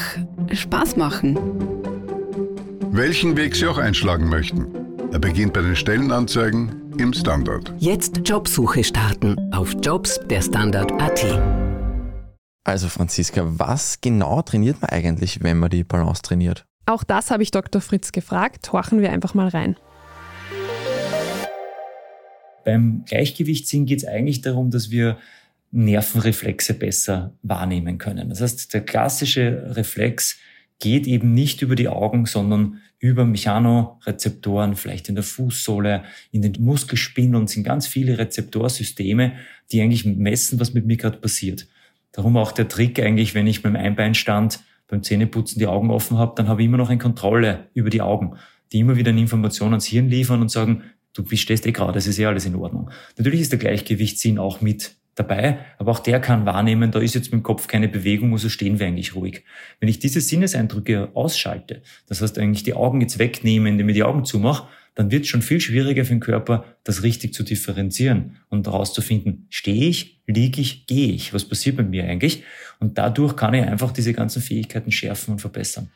Spaß 0.53 0.97
machen. 0.97 1.39
Welchen 2.91 3.35
Weg 3.35 3.57
Sie 3.57 3.67
auch 3.67 3.79
einschlagen 3.79 4.29
möchten. 4.29 4.67
Er 5.11 5.21
beginnt 5.21 5.55
bei 5.55 5.63
den 5.63 5.75
Stellenanzeigen 5.75 6.93
im 6.99 7.15
Standard. 7.15 7.73
Jetzt 7.79 8.21
Jobsuche 8.29 8.85
starten 8.85 9.39
auf 9.55 9.75
Jobs 9.83 10.21
der 10.29 10.43
Standard.at. 10.43 11.41
Also 12.65 12.91
Franziska, 12.91 13.41
was 13.47 14.03
genau 14.03 14.43
trainiert 14.43 14.83
man 14.83 14.91
eigentlich, 14.91 15.43
wenn 15.43 15.59
man 15.59 15.71
die 15.71 15.85
Balance 15.85 16.21
trainiert? 16.21 16.67
Auch 16.85 17.05
das 17.05 17.31
habe 17.31 17.43
ich 17.43 17.51
Dr. 17.51 17.81
Fritz 17.81 18.13
gefragt. 18.13 18.71
Horchen 18.71 19.01
wir 19.01 19.11
einfach 19.11 19.33
mal 19.33 19.49
rein. 19.49 19.77
Beim 22.65 23.05
Gleichgewichtssinn 23.07 23.87
geht 23.87 23.99
es 24.01 24.05
eigentlich 24.05 24.41
darum, 24.41 24.71
dass 24.71 24.91
wir 24.91 25.19
Nervenreflexe 25.73 26.75
besser 26.75 27.33
wahrnehmen 27.43 27.99
können. 27.99 28.29
Das 28.29 28.41
heißt, 28.41 28.75
der 28.75 28.83
klassische 28.83 29.75
Reflex 29.75 30.39
geht 30.79 31.07
eben 31.07 31.33
nicht 31.33 31.63
über 31.63 31.77
die 31.77 31.89
Augen, 31.89 32.27
sondern 32.27 32.81
über 32.99 33.25
Mechanorezeptoren, 33.25 34.77
vielleicht 34.77 35.09
in 35.09 35.15
der 35.15 35.25
Fußsohle, 35.25 36.05
in 36.31 36.43
den 36.43 36.55
Muskelspindeln 36.59 37.47
sind 37.47 37.65
ganz 37.65 37.87
viele 37.87 38.19
Rezeptorsysteme, 38.19 39.33
die 39.71 39.81
eigentlich 39.81 40.05
messen, 40.05 40.61
was 40.61 40.75
mit 40.75 40.87
mir 40.87 40.97
gerade 40.97 41.19
passiert. 41.19 41.67
Darum 42.13 42.37
auch 42.37 42.53
der 42.53 42.69
Trick 42.69 43.01
eigentlich, 43.01 43.35
wenn 43.35 43.47
ich 43.47 43.63
beim 43.63 43.77
Einbeinstand 43.77 44.61
beim 44.89 45.03
Zähneputzen 45.03 45.59
die 45.59 45.67
Augen 45.67 45.91
offen 45.91 46.19
habe, 46.19 46.35
dann 46.37 46.49
habe 46.49 46.61
ich 46.61 46.67
immer 46.67 46.77
noch 46.77 46.91
eine 46.91 46.99
Kontrolle 46.99 47.69
über 47.73 47.89
die 47.89 48.03
Augen, 48.03 48.37
die 48.73 48.81
immer 48.81 48.97
wieder 48.97 49.11
eine 49.11 49.21
Information 49.21 49.71
ans 49.71 49.87
Hirn 49.87 50.09
liefern 50.09 50.43
und 50.43 50.51
sagen, 50.51 50.83
du 51.15 51.25
stehst 51.37 51.67
eh 51.67 51.73
gerade, 51.73 51.99
es 51.99 52.07
ist 52.07 52.19
eh 52.19 52.27
alles 52.27 52.45
in 52.45 52.55
Ordnung. 52.55 52.91
Natürlich 53.17 53.41
ist 53.41 53.53
der 53.53 53.59
Gleichgewichtssinn 53.59 54.39
auch 54.39 54.61
mit 54.61 54.97
dabei, 55.15 55.59
aber 55.79 55.91
auch 55.91 55.99
der 55.99 56.21
kann 56.21 56.47
wahrnehmen, 56.47 56.91
da 56.91 56.99
ist 56.99 57.15
jetzt 57.15 57.33
mit 57.33 57.41
dem 57.41 57.43
Kopf 57.43 57.67
keine 57.67 57.89
Bewegung, 57.89 58.33
also 58.33 58.49
stehen 58.49 58.79
wir 58.79 58.87
eigentlich 58.87 59.15
ruhig. 59.15 59.45
Wenn 59.79 59.89
ich 59.89 59.99
diese 59.99 60.21
Sinneseindrücke 60.21 61.11
ausschalte, 61.15 61.83
das 62.07 62.23
heißt 62.23 62.39
eigentlich 62.39 62.63
die 62.63 62.75
Augen 62.75 63.01
jetzt 63.01 63.19
wegnehmen, 63.19 63.73
indem 63.73 63.91
ich 63.91 63.97
die 63.97 64.05
Augen 64.05 64.25
zumache, 64.25 64.69
dann 64.95 65.11
wird 65.11 65.23
es 65.23 65.29
schon 65.29 65.43
viel 65.43 65.61
schwieriger 65.61 66.05
für 66.05 66.15
den 66.15 66.21
Körper, 66.21 66.65
das 66.85 67.03
richtig 67.03 67.33
zu 67.35 67.43
differenzieren 67.43 68.39
und 68.49 68.67
herauszufinden, 68.67 69.47
stehe 69.49 69.89
ich, 69.89 70.21
liege 70.27 70.61
ich, 70.61 70.87
gehe 70.87 71.13
ich, 71.13 71.33
was 71.33 71.47
passiert 71.47 71.77
bei 71.77 71.83
mir 71.83 72.05
eigentlich? 72.05 72.45
Und 72.79 72.99
dadurch 72.99 73.37
kann 73.37 73.55
ich 73.55 73.63
einfach 73.63 73.93
diese 73.93 74.13
ganzen 74.13 74.43
Fähigkeiten 74.43 74.93
schärfen 74.93 75.33
und 75.33 75.41
verbessern. 75.41 75.91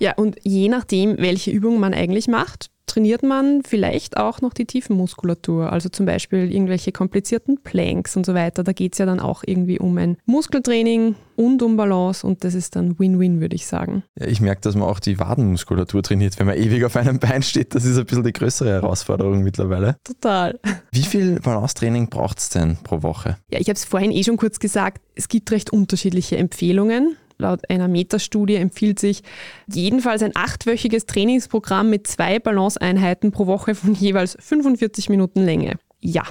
Ja, 0.00 0.14
und 0.16 0.36
je 0.42 0.68
nachdem, 0.68 1.18
welche 1.18 1.50
Übung 1.50 1.78
man 1.78 1.92
eigentlich 1.92 2.26
macht, 2.26 2.70
trainiert 2.86 3.22
man 3.22 3.62
vielleicht 3.62 4.16
auch 4.16 4.40
noch 4.40 4.52
die 4.52 4.64
Tiefenmuskulatur, 4.64 5.72
also 5.72 5.88
zum 5.88 6.06
Beispiel 6.06 6.52
irgendwelche 6.52 6.90
komplizierten 6.90 7.62
Planks 7.62 8.16
und 8.16 8.26
so 8.26 8.34
weiter. 8.34 8.64
Da 8.64 8.72
geht 8.72 8.94
es 8.94 8.98
ja 8.98 9.06
dann 9.06 9.20
auch 9.20 9.44
irgendwie 9.46 9.78
um 9.78 9.96
ein 9.98 10.16
Muskeltraining 10.26 11.14
und 11.36 11.62
um 11.62 11.76
Balance 11.76 12.26
und 12.26 12.42
das 12.42 12.54
ist 12.54 12.74
dann 12.74 12.98
Win-Win, 12.98 13.40
würde 13.40 13.54
ich 13.54 13.66
sagen. 13.66 14.02
Ja, 14.18 14.26
ich 14.26 14.40
merke, 14.40 14.62
dass 14.62 14.74
man 14.74 14.88
auch 14.88 14.98
die 14.98 15.20
Wadenmuskulatur 15.20 16.02
trainiert, 16.02 16.38
wenn 16.40 16.46
man 16.46 16.56
ewig 16.56 16.84
auf 16.84 16.96
einem 16.96 17.20
Bein 17.20 17.42
steht. 17.42 17.74
Das 17.74 17.84
ist 17.84 17.96
ein 17.96 18.06
bisschen 18.06 18.24
die 18.24 18.32
größere 18.32 18.70
Herausforderung 18.70 19.42
mittlerweile. 19.42 19.96
Total. 20.02 20.58
Wie 20.90 21.02
viel 21.02 21.38
Balancetraining 21.40 22.08
braucht 22.08 22.38
es 22.38 22.48
denn 22.48 22.78
pro 22.82 23.02
Woche? 23.02 23.36
Ja, 23.52 23.60
ich 23.60 23.68
habe 23.68 23.76
es 23.76 23.84
vorhin 23.84 24.10
eh 24.10 24.24
schon 24.24 24.36
kurz 24.36 24.58
gesagt, 24.58 25.00
es 25.14 25.28
gibt 25.28 25.52
recht 25.52 25.70
unterschiedliche 25.70 26.38
Empfehlungen. 26.38 27.16
Laut 27.40 27.68
einer 27.68 27.88
Metastudie 27.88 28.56
empfiehlt 28.56 28.98
sich 28.98 29.22
jedenfalls 29.66 30.22
ein 30.22 30.32
achtwöchiges 30.34 31.06
Trainingsprogramm 31.06 31.90
mit 31.90 32.06
zwei 32.06 32.38
Balanceeinheiten 32.38 33.32
pro 33.32 33.46
Woche 33.46 33.74
von 33.74 33.94
jeweils 33.94 34.36
45 34.38 35.08
Minuten 35.08 35.44
Länge. 35.44 35.76
Ja, 36.00 36.22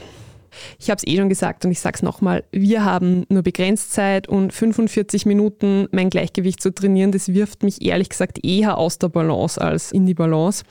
ich 0.79 0.89
habe 0.89 0.97
es 0.97 1.07
eh 1.07 1.17
schon 1.17 1.29
gesagt 1.29 1.65
und 1.65 1.71
ich 1.71 1.79
sage 1.79 1.95
es 1.97 2.03
nochmal, 2.03 2.43
wir 2.51 2.83
haben 2.83 3.25
nur 3.29 3.43
begrenzt 3.43 3.93
Zeit 3.93 4.27
und 4.27 4.53
45 4.53 5.25
Minuten 5.25 5.87
mein 5.91 6.09
Gleichgewicht 6.09 6.61
zu 6.61 6.73
trainieren, 6.73 7.11
das 7.11 7.33
wirft 7.33 7.63
mich 7.63 7.81
ehrlich 7.81 8.09
gesagt 8.09 8.43
eher 8.43 8.77
aus 8.77 8.99
der 8.99 9.09
Balance 9.09 9.59
als 9.59 9.91
in 9.91 10.05
die 10.05 10.13
Balance. 10.13 10.63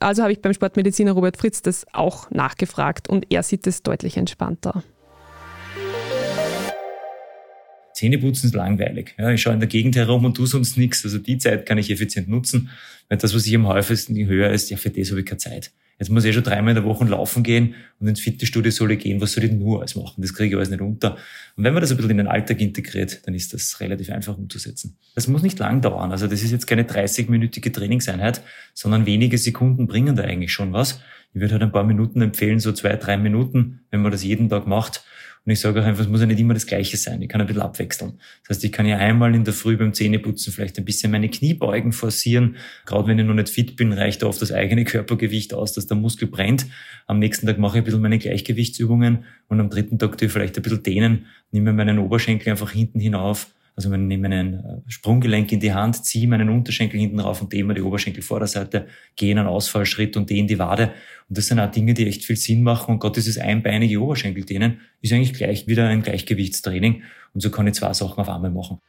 Also 0.00 0.22
habe 0.22 0.32
ich 0.32 0.40
beim 0.40 0.54
Sportmediziner 0.54 1.12
Robert 1.12 1.36
Fritz 1.36 1.62
das 1.62 1.86
auch 1.92 2.30
nachgefragt 2.30 3.08
und 3.08 3.26
er 3.30 3.42
sieht 3.42 3.66
es 3.66 3.82
deutlich 3.82 4.16
entspannter. 4.16 4.82
Zähneputzen 7.98 8.50
ist 8.50 8.54
langweilig. 8.54 9.16
Ja, 9.18 9.32
ich 9.32 9.42
schaue 9.42 9.54
in 9.54 9.58
der 9.58 9.68
Gegend 9.68 9.96
herum 9.96 10.24
und 10.24 10.36
tue 10.36 10.46
sonst 10.46 10.76
nichts. 10.76 11.04
Also 11.04 11.18
die 11.18 11.36
Zeit 11.36 11.66
kann 11.66 11.78
ich 11.78 11.90
effizient 11.90 12.28
nutzen, 12.28 12.70
weil 13.08 13.18
das, 13.18 13.34
was 13.34 13.44
ich 13.44 13.56
am 13.56 13.66
häufigsten 13.66 14.16
höre, 14.24 14.52
ist, 14.52 14.70
ja, 14.70 14.76
für 14.76 14.90
das 14.90 15.10
habe 15.10 15.18
ich 15.18 15.26
keine 15.26 15.38
Zeit. 15.38 15.72
Jetzt 15.98 16.08
muss 16.10 16.22
ich 16.22 16.30
eh 16.30 16.32
schon 16.32 16.44
dreimal 16.44 16.70
in 16.70 16.76
der 16.76 16.84
Woche 16.84 17.04
laufen 17.06 17.42
gehen 17.42 17.74
und 17.98 18.06
ins 18.06 18.20
Fitnessstudio 18.20 18.70
soll 18.70 18.92
ich 18.92 19.00
gehen. 19.00 19.20
Was 19.20 19.32
soll 19.32 19.42
ich 19.42 19.50
denn 19.50 19.58
nur 19.58 19.80
alles 19.80 19.96
machen? 19.96 20.22
Das 20.22 20.32
kriege 20.32 20.50
ich 20.50 20.54
alles 20.54 20.70
nicht 20.70 20.80
unter. 20.80 21.16
Und 21.56 21.64
wenn 21.64 21.74
man 21.74 21.80
das 21.80 21.90
ein 21.90 21.96
bisschen 21.96 22.12
in 22.12 22.18
den 22.18 22.28
Alltag 22.28 22.60
integriert, 22.60 23.26
dann 23.26 23.34
ist 23.34 23.52
das 23.52 23.80
relativ 23.80 24.10
einfach 24.10 24.38
umzusetzen. 24.38 24.96
Das 25.16 25.26
muss 25.26 25.42
nicht 25.42 25.58
lang 25.58 25.80
dauern. 25.80 26.12
Also 26.12 26.28
das 26.28 26.44
ist 26.44 26.52
jetzt 26.52 26.68
keine 26.68 26.84
30-minütige 26.84 27.72
Trainingseinheit, 27.72 28.42
sondern 28.74 29.06
wenige 29.06 29.38
Sekunden 29.38 29.88
bringen 29.88 30.14
da 30.14 30.22
eigentlich 30.22 30.52
schon 30.52 30.72
was. 30.72 31.00
Ich 31.34 31.40
würde 31.40 31.54
halt 31.54 31.64
ein 31.64 31.72
paar 31.72 31.82
Minuten 31.82 32.22
empfehlen, 32.22 32.60
so 32.60 32.70
zwei, 32.70 32.94
drei 32.94 33.16
Minuten, 33.16 33.80
wenn 33.90 34.02
man 34.02 34.12
das 34.12 34.22
jeden 34.22 34.48
Tag 34.48 34.68
macht 34.68 35.02
und 35.44 35.52
ich 35.52 35.60
sage 35.60 35.80
auch 35.80 35.84
einfach, 35.84 36.02
es 36.02 36.08
muss 36.08 36.20
ja 36.20 36.26
nicht 36.26 36.40
immer 36.40 36.54
das 36.54 36.66
Gleiche 36.66 36.96
sein. 36.96 37.22
Ich 37.22 37.28
kann 37.28 37.40
ein 37.40 37.46
bisschen 37.46 37.62
abwechseln. 37.62 38.18
Das 38.42 38.56
heißt, 38.56 38.64
ich 38.64 38.72
kann 38.72 38.86
ja 38.86 38.98
einmal 38.98 39.34
in 39.34 39.44
der 39.44 39.54
Früh 39.54 39.76
beim 39.76 39.92
Zähneputzen 39.92 40.52
vielleicht 40.52 40.78
ein 40.78 40.84
bisschen 40.84 41.10
meine 41.10 41.28
Kniebeugen 41.28 41.92
forcieren. 41.92 42.56
Gerade 42.84 43.06
wenn 43.08 43.18
ich 43.18 43.24
noch 43.24 43.34
nicht 43.34 43.48
fit 43.48 43.76
bin, 43.76 43.92
reicht 43.92 44.24
oft 44.24 44.42
das 44.42 44.52
eigene 44.52 44.84
Körpergewicht 44.84 45.54
aus, 45.54 45.72
dass 45.72 45.86
der 45.86 45.96
Muskel 45.96 46.28
brennt. 46.28 46.66
Am 47.06 47.18
nächsten 47.18 47.46
Tag 47.46 47.58
mache 47.58 47.78
ich 47.78 47.82
ein 47.82 47.84
bisschen 47.84 48.02
meine 48.02 48.18
Gleichgewichtsübungen 48.18 49.24
und 49.48 49.60
am 49.60 49.70
dritten 49.70 49.98
Tag 49.98 50.18
tue 50.18 50.26
ich 50.26 50.32
vielleicht 50.32 50.56
ein 50.56 50.62
bisschen 50.62 50.82
dehnen, 50.82 51.26
nehme 51.50 51.72
meinen 51.72 51.98
Oberschenkel 51.98 52.50
einfach 52.50 52.72
hinten 52.72 53.00
hinauf 53.00 53.48
also 53.78 53.90
man 53.90 54.08
nehme 54.08 54.26
einen 54.26 54.54
äh, 54.54 54.80
Sprunggelenk 54.88 55.52
in 55.52 55.60
die 55.60 55.72
Hand, 55.72 56.04
ziehe 56.04 56.26
meinen 56.26 56.48
Unterschenkel 56.48 56.98
hinten 56.98 57.20
rauf 57.20 57.40
und 57.40 57.52
dehne 57.52 57.74
die 57.74 57.80
Oberschenkelvorderseite, 57.80 58.88
gehe 59.14 59.30
in 59.30 59.38
einen 59.38 59.46
Ausfallschritt 59.46 60.16
und 60.16 60.28
dehne 60.28 60.48
die 60.48 60.58
Wade. 60.58 60.90
Und 61.28 61.38
das 61.38 61.46
sind 61.46 61.60
auch 61.60 61.70
Dinge, 61.70 61.94
die 61.94 62.08
echt 62.08 62.24
viel 62.24 62.34
Sinn 62.34 62.64
machen. 62.64 62.94
Und 62.94 62.98
gerade 62.98 63.14
dieses 63.14 63.38
einbeinige 63.38 64.02
Oberschenkel 64.02 64.44
dehnen 64.44 64.80
ist 65.00 65.12
eigentlich 65.12 65.32
gleich 65.32 65.68
wieder 65.68 65.86
ein 65.86 66.02
Gleichgewichtstraining. 66.02 67.04
Und 67.34 67.40
so 67.40 67.52
kann 67.52 67.68
ich 67.68 67.74
zwei 67.74 67.92
Sachen 67.92 68.18
auf 68.18 68.28
einmal 68.28 68.50
machen. 68.50 68.80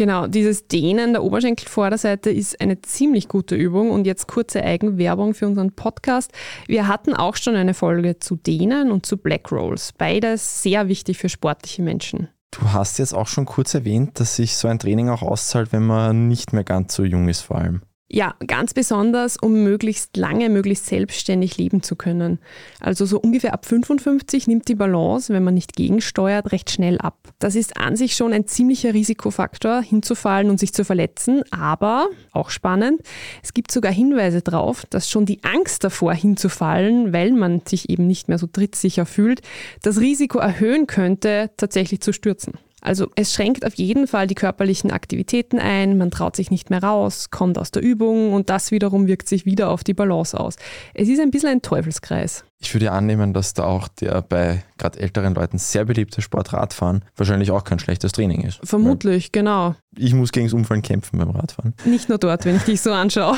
Genau, 0.00 0.26
dieses 0.26 0.66
Dehnen 0.66 1.12
der 1.12 1.22
Oberschenkelvorderseite 1.22 2.30
ist 2.30 2.58
eine 2.58 2.80
ziemlich 2.80 3.28
gute 3.28 3.54
Übung 3.54 3.90
und 3.90 4.06
jetzt 4.06 4.28
kurze 4.28 4.64
Eigenwerbung 4.64 5.34
für 5.34 5.46
unseren 5.46 5.72
Podcast. 5.72 6.32
Wir 6.66 6.88
hatten 6.88 7.12
auch 7.12 7.36
schon 7.36 7.54
eine 7.54 7.74
Folge 7.74 8.18
zu 8.18 8.36
Dehnen 8.36 8.92
und 8.92 9.04
zu 9.04 9.18
Black 9.18 9.52
Rolls. 9.52 9.92
Beides 9.92 10.62
sehr 10.62 10.88
wichtig 10.88 11.18
für 11.18 11.28
sportliche 11.28 11.82
Menschen. 11.82 12.28
Du 12.50 12.72
hast 12.72 12.98
jetzt 12.98 13.12
auch 13.12 13.26
schon 13.26 13.44
kurz 13.44 13.74
erwähnt, 13.74 14.18
dass 14.18 14.36
sich 14.36 14.56
so 14.56 14.68
ein 14.68 14.78
Training 14.78 15.10
auch 15.10 15.20
auszahlt, 15.20 15.70
wenn 15.70 15.84
man 15.84 16.28
nicht 16.28 16.54
mehr 16.54 16.64
ganz 16.64 16.94
so 16.94 17.04
jung 17.04 17.28
ist 17.28 17.42
vor 17.42 17.58
allem. 17.58 17.82
Ja, 18.12 18.34
ganz 18.44 18.74
besonders, 18.74 19.36
um 19.36 19.62
möglichst 19.62 20.16
lange, 20.16 20.48
möglichst 20.48 20.86
selbstständig 20.86 21.58
leben 21.58 21.80
zu 21.80 21.94
können. 21.94 22.40
Also 22.80 23.06
so 23.06 23.20
ungefähr 23.20 23.54
ab 23.54 23.66
55 23.66 24.48
nimmt 24.48 24.66
die 24.66 24.74
Balance, 24.74 25.32
wenn 25.32 25.44
man 25.44 25.54
nicht 25.54 25.76
gegensteuert, 25.76 26.50
recht 26.50 26.72
schnell 26.72 26.98
ab. 26.98 27.28
Das 27.38 27.54
ist 27.54 27.76
an 27.76 27.94
sich 27.94 28.16
schon 28.16 28.32
ein 28.32 28.48
ziemlicher 28.48 28.94
Risikofaktor, 28.94 29.80
hinzufallen 29.80 30.50
und 30.50 30.58
sich 30.58 30.72
zu 30.74 30.84
verletzen. 30.84 31.44
Aber, 31.52 32.08
auch 32.32 32.50
spannend, 32.50 33.00
es 33.44 33.54
gibt 33.54 33.70
sogar 33.70 33.92
Hinweise 33.92 34.42
darauf, 34.42 34.84
dass 34.86 35.08
schon 35.08 35.24
die 35.24 35.44
Angst 35.44 35.84
davor 35.84 36.12
hinzufallen, 36.12 37.12
weil 37.12 37.30
man 37.30 37.62
sich 37.64 37.90
eben 37.90 38.08
nicht 38.08 38.26
mehr 38.26 38.38
so 38.38 38.48
trittsicher 38.48 39.06
fühlt, 39.06 39.40
das 39.82 40.00
Risiko 40.00 40.40
erhöhen 40.40 40.88
könnte, 40.88 41.52
tatsächlich 41.56 42.00
zu 42.00 42.12
stürzen. 42.12 42.54
Also 42.80 43.08
es 43.16 43.32
schränkt 43.32 43.66
auf 43.66 43.74
jeden 43.74 44.06
Fall 44.06 44.26
die 44.26 44.34
körperlichen 44.34 44.90
Aktivitäten 44.90 45.58
ein, 45.58 45.98
man 45.98 46.10
traut 46.10 46.36
sich 46.36 46.50
nicht 46.50 46.70
mehr 46.70 46.82
raus, 46.82 47.30
kommt 47.30 47.58
aus 47.58 47.70
der 47.70 47.82
Übung 47.82 48.32
und 48.32 48.50
das 48.50 48.70
wiederum 48.70 49.06
wirkt 49.06 49.28
sich 49.28 49.44
wieder 49.44 49.70
auf 49.70 49.84
die 49.84 49.94
Balance 49.94 50.38
aus. 50.38 50.56
Es 50.94 51.08
ist 51.08 51.20
ein 51.20 51.30
bisschen 51.30 51.50
ein 51.50 51.62
Teufelskreis. 51.62 52.44
Ich 52.62 52.74
würde 52.74 52.92
annehmen, 52.92 53.32
dass 53.32 53.54
da 53.54 53.64
auch 53.64 53.88
der 53.88 54.20
bei 54.20 54.62
gerade 54.76 55.00
älteren 55.00 55.34
Leuten 55.34 55.56
sehr 55.56 55.86
beliebte 55.86 56.20
Sport 56.20 56.52
Radfahren 56.52 57.04
wahrscheinlich 57.16 57.50
auch 57.50 57.64
kein 57.64 57.78
schlechtes 57.78 58.12
Training 58.12 58.42
ist. 58.42 58.60
Vermutlich, 58.62 59.26
Weil 59.26 59.42
genau. 59.42 59.74
Ich 59.96 60.12
muss 60.12 60.30
gegen 60.30 60.46
das 60.46 60.52
Umfallen 60.52 60.82
kämpfen 60.82 61.18
beim 61.18 61.30
Radfahren. 61.30 61.74
Nicht 61.84 62.10
nur 62.10 62.18
dort, 62.18 62.44
wenn 62.44 62.56
ich 62.56 62.62
dich 62.64 62.80
so 62.82 62.92
anschaue. 62.92 63.36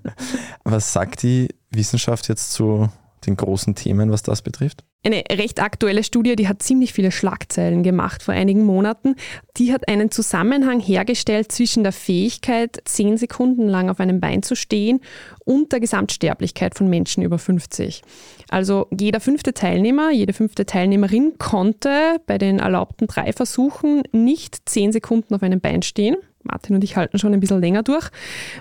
Was 0.64 0.92
sagt 0.92 1.22
die 1.22 1.48
Wissenschaft 1.70 2.28
jetzt 2.28 2.52
zu 2.52 2.88
den 3.26 3.36
großen 3.36 3.74
Themen, 3.74 4.10
was 4.10 4.22
das 4.22 4.42
betrifft? 4.42 4.84
Eine 5.04 5.24
recht 5.32 5.60
aktuelle 5.60 6.04
Studie, 6.04 6.36
die 6.36 6.46
hat 6.46 6.62
ziemlich 6.62 6.92
viele 6.92 7.10
Schlagzeilen 7.10 7.82
gemacht 7.82 8.22
vor 8.22 8.34
einigen 8.34 8.64
Monaten. 8.64 9.16
Die 9.56 9.72
hat 9.72 9.88
einen 9.88 10.12
Zusammenhang 10.12 10.78
hergestellt 10.78 11.50
zwischen 11.50 11.82
der 11.82 11.92
Fähigkeit, 11.92 12.80
zehn 12.84 13.16
Sekunden 13.16 13.66
lang 13.66 13.90
auf 13.90 13.98
einem 13.98 14.20
Bein 14.20 14.44
zu 14.44 14.54
stehen 14.54 15.00
und 15.44 15.72
der 15.72 15.80
Gesamtsterblichkeit 15.80 16.76
von 16.76 16.88
Menschen 16.88 17.24
über 17.24 17.38
50. 17.38 18.02
Also 18.48 18.86
jeder 18.96 19.18
fünfte 19.18 19.54
Teilnehmer, 19.54 20.12
jede 20.12 20.32
fünfte 20.32 20.66
Teilnehmerin 20.66 21.34
konnte 21.36 22.20
bei 22.26 22.38
den 22.38 22.60
erlaubten 22.60 23.08
drei 23.08 23.32
Versuchen 23.32 24.02
nicht 24.12 24.68
zehn 24.68 24.92
Sekunden 24.92 25.34
auf 25.34 25.42
einem 25.42 25.60
Bein 25.60 25.82
stehen. 25.82 26.16
Martin 26.44 26.76
und 26.76 26.84
ich 26.84 26.96
halten 26.96 27.18
schon 27.18 27.32
ein 27.32 27.40
bisschen 27.40 27.60
länger 27.60 27.82
durch. 27.82 28.08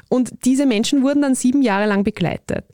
Und 0.10 0.32
diese 0.46 0.66
Menschen 0.66 1.04
wurden 1.04 1.22
dann 1.22 1.36
sieben 1.36 1.62
Jahre 1.62 1.88
lang 1.88 2.04
begleitet. 2.04 2.66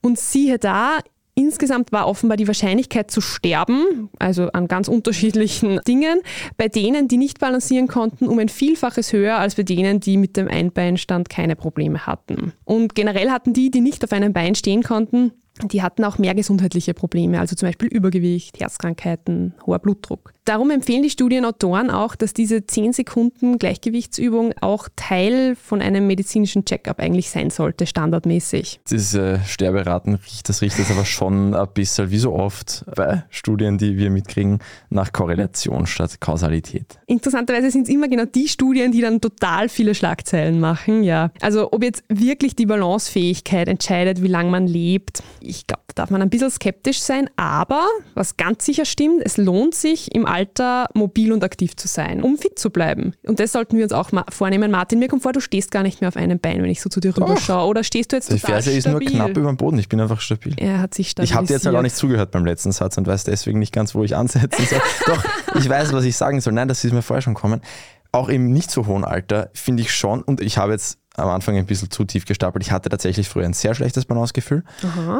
Und 0.00 0.18
siehe 0.18 0.58
da, 0.58 0.98
Insgesamt 1.36 1.90
war 1.90 2.06
offenbar 2.06 2.36
die 2.36 2.46
Wahrscheinlichkeit 2.46 3.10
zu 3.10 3.20
sterben, 3.20 4.08
also 4.20 4.52
an 4.52 4.68
ganz 4.68 4.86
unterschiedlichen 4.86 5.80
Dingen, 5.88 6.20
bei 6.56 6.68
denen, 6.68 7.08
die 7.08 7.16
nicht 7.16 7.40
balancieren 7.40 7.88
konnten, 7.88 8.28
um 8.28 8.38
ein 8.38 8.48
Vielfaches 8.48 9.12
höher 9.12 9.38
als 9.38 9.56
bei 9.56 9.64
denen, 9.64 9.98
die 9.98 10.16
mit 10.16 10.36
dem 10.36 10.46
Einbeinstand 10.46 11.28
keine 11.28 11.56
Probleme 11.56 12.06
hatten. 12.06 12.52
Und 12.64 12.94
generell 12.94 13.30
hatten 13.30 13.52
die, 13.52 13.72
die 13.72 13.80
nicht 13.80 14.04
auf 14.04 14.12
einem 14.12 14.32
Bein 14.32 14.54
stehen 14.54 14.84
konnten, 14.84 15.32
die 15.62 15.82
hatten 15.82 16.04
auch 16.04 16.18
mehr 16.18 16.34
gesundheitliche 16.34 16.94
Probleme, 16.94 17.38
also 17.38 17.54
zum 17.54 17.68
Beispiel 17.68 17.88
Übergewicht, 17.88 18.58
Herzkrankheiten, 18.58 19.54
hoher 19.66 19.78
Blutdruck. 19.78 20.34
Darum 20.44 20.70
empfehlen 20.70 21.02
die 21.02 21.10
Studienautoren 21.10 21.90
auch, 21.90 22.16
dass 22.16 22.34
diese 22.34 22.66
10 22.66 22.92
Sekunden 22.92 23.58
Gleichgewichtsübung 23.58 24.52
auch 24.60 24.88
Teil 24.94 25.56
von 25.56 25.80
einem 25.80 26.06
medizinischen 26.06 26.66
Checkup 26.66 26.98
eigentlich 26.98 27.30
sein 27.30 27.48
sollte, 27.48 27.86
standardmäßig. 27.86 28.80
Diese 28.90 29.40
Sterberaten, 29.46 30.18
das 30.44 30.60
riecht 30.60 30.78
jetzt 30.78 30.90
aber 30.90 31.06
schon 31.06 31.54
ein 31.54 31.68
bisschen, 31.72 32.10
wie 32.10 32.18
so 32.18 32.34
oft 32.34 32.84
bei 32.94 33.24
Studien, 33.30 33.78
die 33.78 33.96
wir 33.96 34.10
mitkriegen, 34.10 34.58
nach 34.90 35.12
Korrelation 35.12 35.86
statt 35.86 36.20
Kausalität. 36.20 36.98
Interessanterweise 37.06 37.70
sind 37.70 37.84
es 37.84 37.94
immer 37.94 38.08
genau 38.08 38.26
die 38.26 38.48
Studien, 38.48 38.92
die 38.92 39.00
dann 39.00 39.22
total 39.22 39.70
viele 39.70 39.94
Schlagzeilen 39.94 40.60
machen, 40.60 41.04
ja. 41.04 41.30
Also 41.40 41.72
ob 41.72 41.82
jetzt 41.82 42.04
wirklich 42.08 42.54
die 42.54 42.66
Balancefähigkeit 42.66 43.68
entscheidet, 43.68 44.22
wie 44.22 44.28
lange 44.28 44.50
man 44.50 44.66
lebt, 44.66 45.22
ich 45.46 45.66
glaube, 45.66 45.82
da 45.94 46.04
darf 46.04 46.10
man 46.10 46.20
ein 46.20 46.28
bisschen 46.28 46.50
skeptisch 46.50 47.00
sein, 47.00 47.30
aber 47.36 47.86
was 48.14 48.36
ganz 48.36 48.64
sicher 48.64 48.84
stimmt, 48.84 49.22
es 49.24 49.36
lohnt 49.36 49.74
sich 49.74 50.14
im 50.14 50.26
Alter 50.26 50.88
mobil 50.94 51.32
und 51.32 51.42
aktiv 51.42 51.76
zu 51.76 51.88
sein, 51.88 52.22
um 52.22 52.36
fit 52.36 52.58
zu 52.58 52.70
bleiben. 52.70 53.14
Und 53.26 53.40
das 53.40 53.52
sollten 53.52 53.76
wir 53.76 53.84
uns 53.84 53.92
auch 53.92 54.12
mal 54.12 54.24
vornehmen. 54.28 54.70
Martin, 54.70 54.98
mir 54.98 55.08
kommt 55.08 55.22
vor, 55.22 55.32
du 55.32 55.40
stehst 55.40 55.70
gar 55.70 55.82
nicht 55.82 56.00
mehr 56.00 56.08
auf 56.08 56.16
einem 56.16 56.38
Bein, 56.38 56.62
wenn 56.62 56.70
ich 56.70 56.82
so 56.82 56.90
zu 56.90 57.00
dir 57.00 57.16
rüberschaue. 57.16 57.66
Oder 57.66 57.84
stehst 57.84 58.12
du 58.12 58.16
jetzt 58.16 58.30
Die 58.30 58.38
Ferse 58.38 58.70
ist 58.72 58.86
nur 58.86 59.00
knapp 59.00 59.36
über 59.36 59.48
dem 59.48 59.56
Boden, 59.56 59.78
ich 59.78 59.88
bin 59.88 60.00
einfach 60.00 60.20
stabil. 60.20 60.54
Er 60.58 60.80
hat 60.80 60.94
sich 60.94 61.10
stabilisiert. 61.10 61.32
Ich 61.32 61.36
habe 61.36 61.46
dir 61.46 61.54
jetzt 61.54 61.66
halt 61.66 61.76
auch 61.76 61.82
nicht 61.82 61.96
zugehört 61.96 62.30
beim 62.30 62.44
letzten 62.44 62.72
Satz 62.72 62.98
und 62.98 63.06
weiß 63.06 63.24
deswegen 63.24 63.58
nicht 63.58 63.72
ganz, 63.72 63.94
wo 63.94 64.04
ich 64.04 64.14
ansetzen 64.14 64.66
soll. 64.66 64.80
Doch, 65.06 65.24
ich 65.54 65.68
weiß, 65.68 65.92
was 65.92 66.04
ich 66.04 66.16
sagen 66.16 66.40
soll. 66.40 66.52
Nein, 66.52 66.68
das 66.68 66.84
ist 66.84 66.92
mir 66.92 67.02
vorher 67.02 67.22
schon 67.22 67.34
gekommen. 67.34 67.60
Auch 68.12 68.28
im 68.28 68.52
nicht 68.52 68.70
so 68.70 68.86
hohen 68.86 69.04
Alter 69.04 69.50
finde 69.54 69.82
ich 69.82 69.92
schon, 69.92 70.22
und 70.22 70.40
ich 70.40 70.58
habe 70.58 70.72
jetzt 70.72 70.98
am 71.16 71.28
Anfang 71.28 71.56
ein 71.56 71.66
bisschen 71.66 71.90
zu 71.90 72.04
tief 72.04 72.24
gestapelt. 72.24 72.64
Ich 72.64 72.72
hatte 72.72 72.88
tatsächlich 72.88 73.28
früher 73.28 73.44
ein 73.44 73.52
sehr 73.52 73.74
schlechtes 73.74 74.04
Balancegefühl 74.04 74.64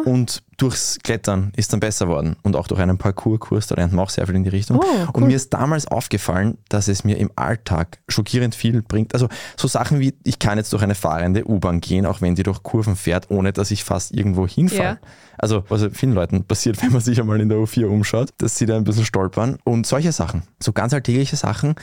und 0.04 0.42
durchs 0.56 0.98
Klettern 1.02 1.52
ist 1.56 1.72
dann 1.72 1.80
besser 1.80 2.08
worden 2.08 2.36
und 2.42 2.56
auch 2.56 2.66
durch 2.66 2.80
einen 2.80 2.98
Parcourskurs, 2.98 3.66
da 3.66 3.76
lernt 3.76 3.92
man 3.92 4.04
auch 4.04 4.10
sehr 4.10 4.26
viel 4.26 4.36
in 4.36 4.44
die 4.44 4.50
Richtung. 4.50 4.78
Oh, 4.78 4.82
cool. 4.82 5.08
Und 5.12 5.26
mir 5.26 5.36
ist 5.36 5.52
damals 5.52 5.86
aufgefallen, 5.86 6.58
dass 6.68 6.88
es 6.88 7.04
mir 7.04 7.18
im 7.18 7.30
Alltag 7.36 7.98
schockierend 8.08 8.54
viel 8.54 8.82
bringt. 8.82 9.14
Also 9.14 9.28
so 9.56 9.68
Sachen 9.68 10.00
wie, 10.00 10.14
ich 10.24 10.38
kann 10.38 10.58
jetzt 10.58 10.72
durch 10.72 10.82
eine 10.82 10.94
fahrende 10.94 11.48
U-Bahn 11.48 11.80
gehen, 11.80 12.06
auch 12.06 12.20
wenn 12.20 12.34
die 12.34 12.42
durch 12.42 12.62
Kurven 12.62 12.96
fährt, 12.96 13.30
ohne 13.30 13.52
dass 13.52 13.70
ich 13.70 13.84
fast 13.84 14.12
irgendwo 14.12 14.46
hinfalle. 14.46 14.98
Ja. 15.00 15.08
Also 15.38 15.64
was 15.68 15.86
vielen 15.92 16.14
Leuten 16.14 16.44
passiert, 16.44 16.82
wenn 16.82 16.92
man 16.92 17.00
sich 17.00 17.20
einmal 17.20 17.40
in 17.40 17.48
der 17.48 17.58
U4 17.58 17.86
umschaut, 17.86 18.30
dass 18.38 18.56
sie 18.56 18.66
da 18.66 18.76
ein 18.76 18.84
bisschen 18.84 19.04
stolpern 19.04 19.58
und 19.64 19.86
solche 19.86 20.12
Sachen. 20.12 20.42
So 20.60 20.72
ganz 20.72 20.92
alltägliche 20.92 21.36
Sachen, 21.36 21.74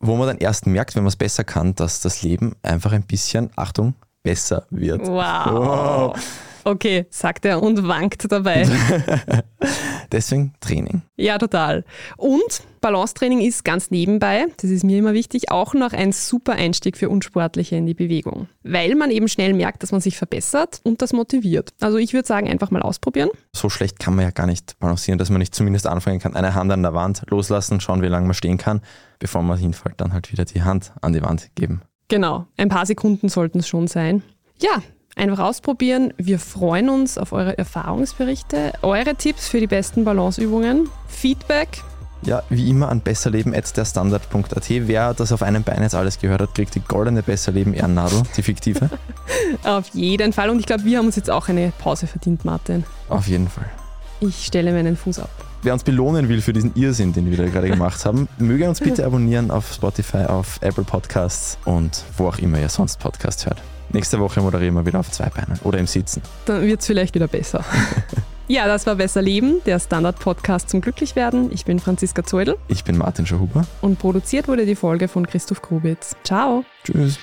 wo 0.00 0.16
man 0.16 0.26
dann 0.26 0.38
erst 0.38 0.66
merkt, 0.66 0.94
wenn 0.96 1.02
man 1.02 1.08
es 1.08 1.16
besser 1.16 1.44
kann, 1.44 1.74
dass 1.74 2.00
das 2.00 2.22
Leben 2.22 2.54
einfach 2.62 2.92
ein 2.92 3.02
bisschen, 3.02 3.50
Achtung, 3.56 3.94
besser 4.22 4.66
wird. 4.70 5.06
Wow. 5.06 6.16
Okay, 6.64 7.06
sagt 7.10 7.44
er 7.44 7.62
und 7.62 7.86
wankt 7.86 8.30
dabei. 8.30 8.66
Deswegen 10.12 10.54
Training. 10.60 11.02
Ja, 11.16 11.38
total. 11.38 11.84
Und 12.16 12.62
Balancetraining 12.80 13.40
ist 13.40 13.64
ganz 13.64 13.90
nebenbei, 13.90 14.46
das 14.58 14.70
ist 14.70 14.84
mir 14.84 14.98
immer 14.98 15.12
wichtig, 15.12 15.50
auch 15.50 15.74
noch 15.74 15.92
ein 15.92 16.12
super 16.12 16.52
Einstieg 16.52 16.96
für 16.96 17.08
Unsportliche 17.08 17.76
in 17.76 17.86
die 17.86 17.94
Bewegung. 17.94 18.48
Weil 18.62 18.94
man 18.94 19.10
eben 19.10 19.28
schnell 19.28 19.54
merkt, 19.54 19.82
dass 19.82 19.92
man 19.92 20.00
sich 20.00 20.16
verbessert 20.16 20.80
und 20.84 21.02
das 21.02 21.12
motiviert. 21.12 21.70
Also 21.80 21.98
ich 21.98 22.12
würde 22.12 22.28
sagen, 22.28 22.48
einfach 22.48 22.70
mal 22.70 22.82
ausprobieren. 22.82 23.30
So 23.54 23.68
schlecht 23.68 23.98
kann 23.98 24.14
man 24.14 24.24
ja 24.24 24.30
gar 24.30 24.46
nicht 24.46 24.78
balancieren, 24.78 25.18
dass 25.18 25.30
man 25.30 25.38
nicht 25.38 25.54
zumindest 25.54 25.86
anfangen 25.86 26.20
kann, 26.20 26.36
eine 26.36 26.54
Hand 26.54 26.70
an 26.70 26.82
der 26.82 26.94
Wand 26.94 27.22
loslassen, 27.28 27.80
schauen, 27.80 28.02
wie 28.02 28.08
lange 28.08 28.26
man 28.26 28.34
stehen 28.34 28.58
kann, 28.58 28.82
bevor 29.18 29.42
man 29.42 29.58
hinfällt, 29.58 30.00
dann 30.00 30.12
halt 30.12 30.30
wieder 30.30 30.44
die 30.44 30.62
Hand 30.62 30.92
an 31.00 31.12
die 31.12 31.22
Wand 31.22 31.50
geben. 31.54 31.82
Genau, 32.08 32.46
ein 32.56 32.68
paar 32.68 32.86
Sekunden 32.86 33.28
sollten 33.28 33.58
es 33.58 33.68
schon 33.68 33.88
sein. 33.88 34.22
Ja, 34.60 34.82
einfach 35.16 35.38
ausprobieren. 35.40 36.12
Wir 36.18 36.38
freuen 36.38 36.88
uns 36.88 37.18
auf 37.18 37.32
eure 37.32 37.58
Erfahrungsberichte, 37.58 38.74
eure 38.82 39.14
Tipps 39.16 39.48
für 39.48 39.58
die 39.60 39.66
besten 39.66 40.04
Balanceübungen, 40.04 40.88
Feedback. 41.08 41.82
Ja, 42.22 42.42
wie 42.48 42.70
immer 42.70 42.88
an 42.88 43.00
besserleben.derstandard.at. 43.00 44.68
Wer 44.68 45.14
das 45.14 45.32
auf 45.32 45.42
einem 45.42 45.62
Bein 45.62 45.82
jetzt 45.82 45.94
alles 45.94 46.18
gehört 46.18 46.40
hat, 46.40 46.54
kriegt 46.54 46.74
die 46.74 46.80
goldene 46.80 47.22
Besserleben-Ehrennadel, 47.22 48.22
die 48.36 48.42
fiktive. 48.42 48.90
Auf 49.64 49.88
jeden 49.90 50.32
Fall. 50.32 50.50
Und 50.50 50.58
ich 50.58 50.66
glaube, 50.66 50.84
wir 50.84 50.98
haben 50.98 51.06
uns 51.06 51.16
jetzt 51.16 51.30
auch 51.30 51.48
eine 51.48 51.72
Pause 51.78 52.06
verdient, 52.06 52.44
Martin. 52.44 52.84
auf 53.08 53.28
jeden 53.28 53.48
Fall. 53.48 53.70
Ich 54.20 54.46
stelle 54.46 54.72
meinen 54.72 54.96
Fuß 54.96 55.20
ab. 55.20 55.30
Wer 55.62 55.74
uns 55.74 55.84
belohnen 55.84 56.28
will 56.28 56.40
für 56.40 56.52
diesen 56.52 56.74
Irrsinn, 56.74 57.12
den 57.12 57.30
wir 57.30 57.36
da 57.36 57.44
gerade 57.44 57.68
gemacht 57.68 58.04
haben, 58.04 58.28
möge 58.38 58.68
uns 58.68 58.80
bitte 58.80 59.04
abonnieren 59.06 59.50
auf 59.50 59.72
Spotify, 59.72 60.24
auf 60.24 60.58
Apple 60.62 60.84
Podcasts 60.84 61.58
und 61.64 62.02
wo 62.16 62.28
auch 62.28 62.38
immer 62.38 62.58
ihr 62.58 62.70
sonst 62.70 62.98
Podcast 62.98 63.46
hört. 63.46 63.60
Nächste 63.90 64.18
Woche 64.20 64.40
moderieren 64.40 64.74
wir 64.74 64.84
wieder 64.86 65.00
auf 65.00 65.10
zwei 65.10 65.28
Beinen 65.28 65.58
oder 65.64 65.78
im 65.78 65.86
Sitzen. 65.86 66.22
Dann 66.44 66.62
wird 66.66 66.80
es 66.80 66.86
vielleicht 66.86 67.14
wieder 67.14 67.28
besser. 67.28 67.64
ja, 68.48 68.66
das 68.66 68.86
war 68.86 68.96
Besser 68.96 69.22
Leben, 69.22 69.60
der 69.64 69.78
Standard-Podcast 69.78 70.68
zum 70.70 70.80
Glücklichwerden. 70.80 71.50
Ich 71.52 71.64
bin 71.64 71.78
Franziska 71.78 72.24
Zeudel 72.24 72.56
Ich 72.68 72.84
bin 72.84 72.98
Martin 72.98 73.26
Schahuber. 73.26 73.64
und 73.80 73.98
produziert 73.98 74.48
wurde 74.48 74.66
die 74.66 74.74
Folge 74.76 75.08
von 75.08 75.26
Christoph 75.26 75.62
Grubitz. 75.62 76.16
Ciao! 76.24 76.64
Tschüss. 76.84 77.18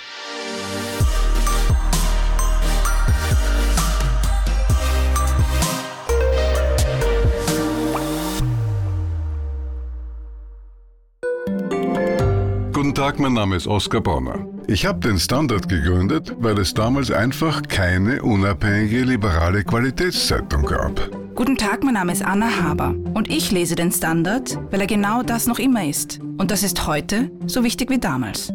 Guten 12.84 12.96
Tag, 12.96 13.18
mein 13.18 13.32
Name 13.32 13.56
ist 13.56 13.66
Oskar 13.66 14.02
Bonner. 14.02 14.46
Ich 14.68 14.86
habe 14.86 15.00
den 15.00 15.18
Standard 15.18 15.70
gegründet, 15.70 16.36
weil 16.40 16.60
es 16.60 16.74
damals 16.74 17.12
einfach 17.12 17.62
keine 17.70 18.22
unabhängige 18.22 19.06
liberale 19.06 19.64
Qualitätszeitung 19.64 20.66
gab. 20.66 21.10
Guten 21.34 21.56
Tag, 21.56 21.82
mein 21.86 21.94
Name 21.94 22.12
ist 22.12 22.26
Anna 22.26 22.62
Haber 22.62 22.94
und 23.14 23.30
ich 23.30 23.52
lese 23.52 23.76
den 23.76 23.90
Standard, 23.90 24.60
weil 24.70 24.82
er 24.82 24.88
genau 24.88 25.24
das 25.24 25.48
noch 25.48 25.60
immer 25.60 25.88
ist. 25.88 26.20
Und 26.38 26.52
das 26.52 26.62
ist 26.62 26.86
heute 26.86 27.32
so 27.48 27.64
wichtig 27.64 27.90
wie 27.90 28.00
damals. 28.00 28.52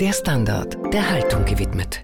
Der 0.00 0.12
Standard, 0.12 0.78
der 0.92 1.10
Haltung 1.10 1.44
gewidmet. 1.44 2.00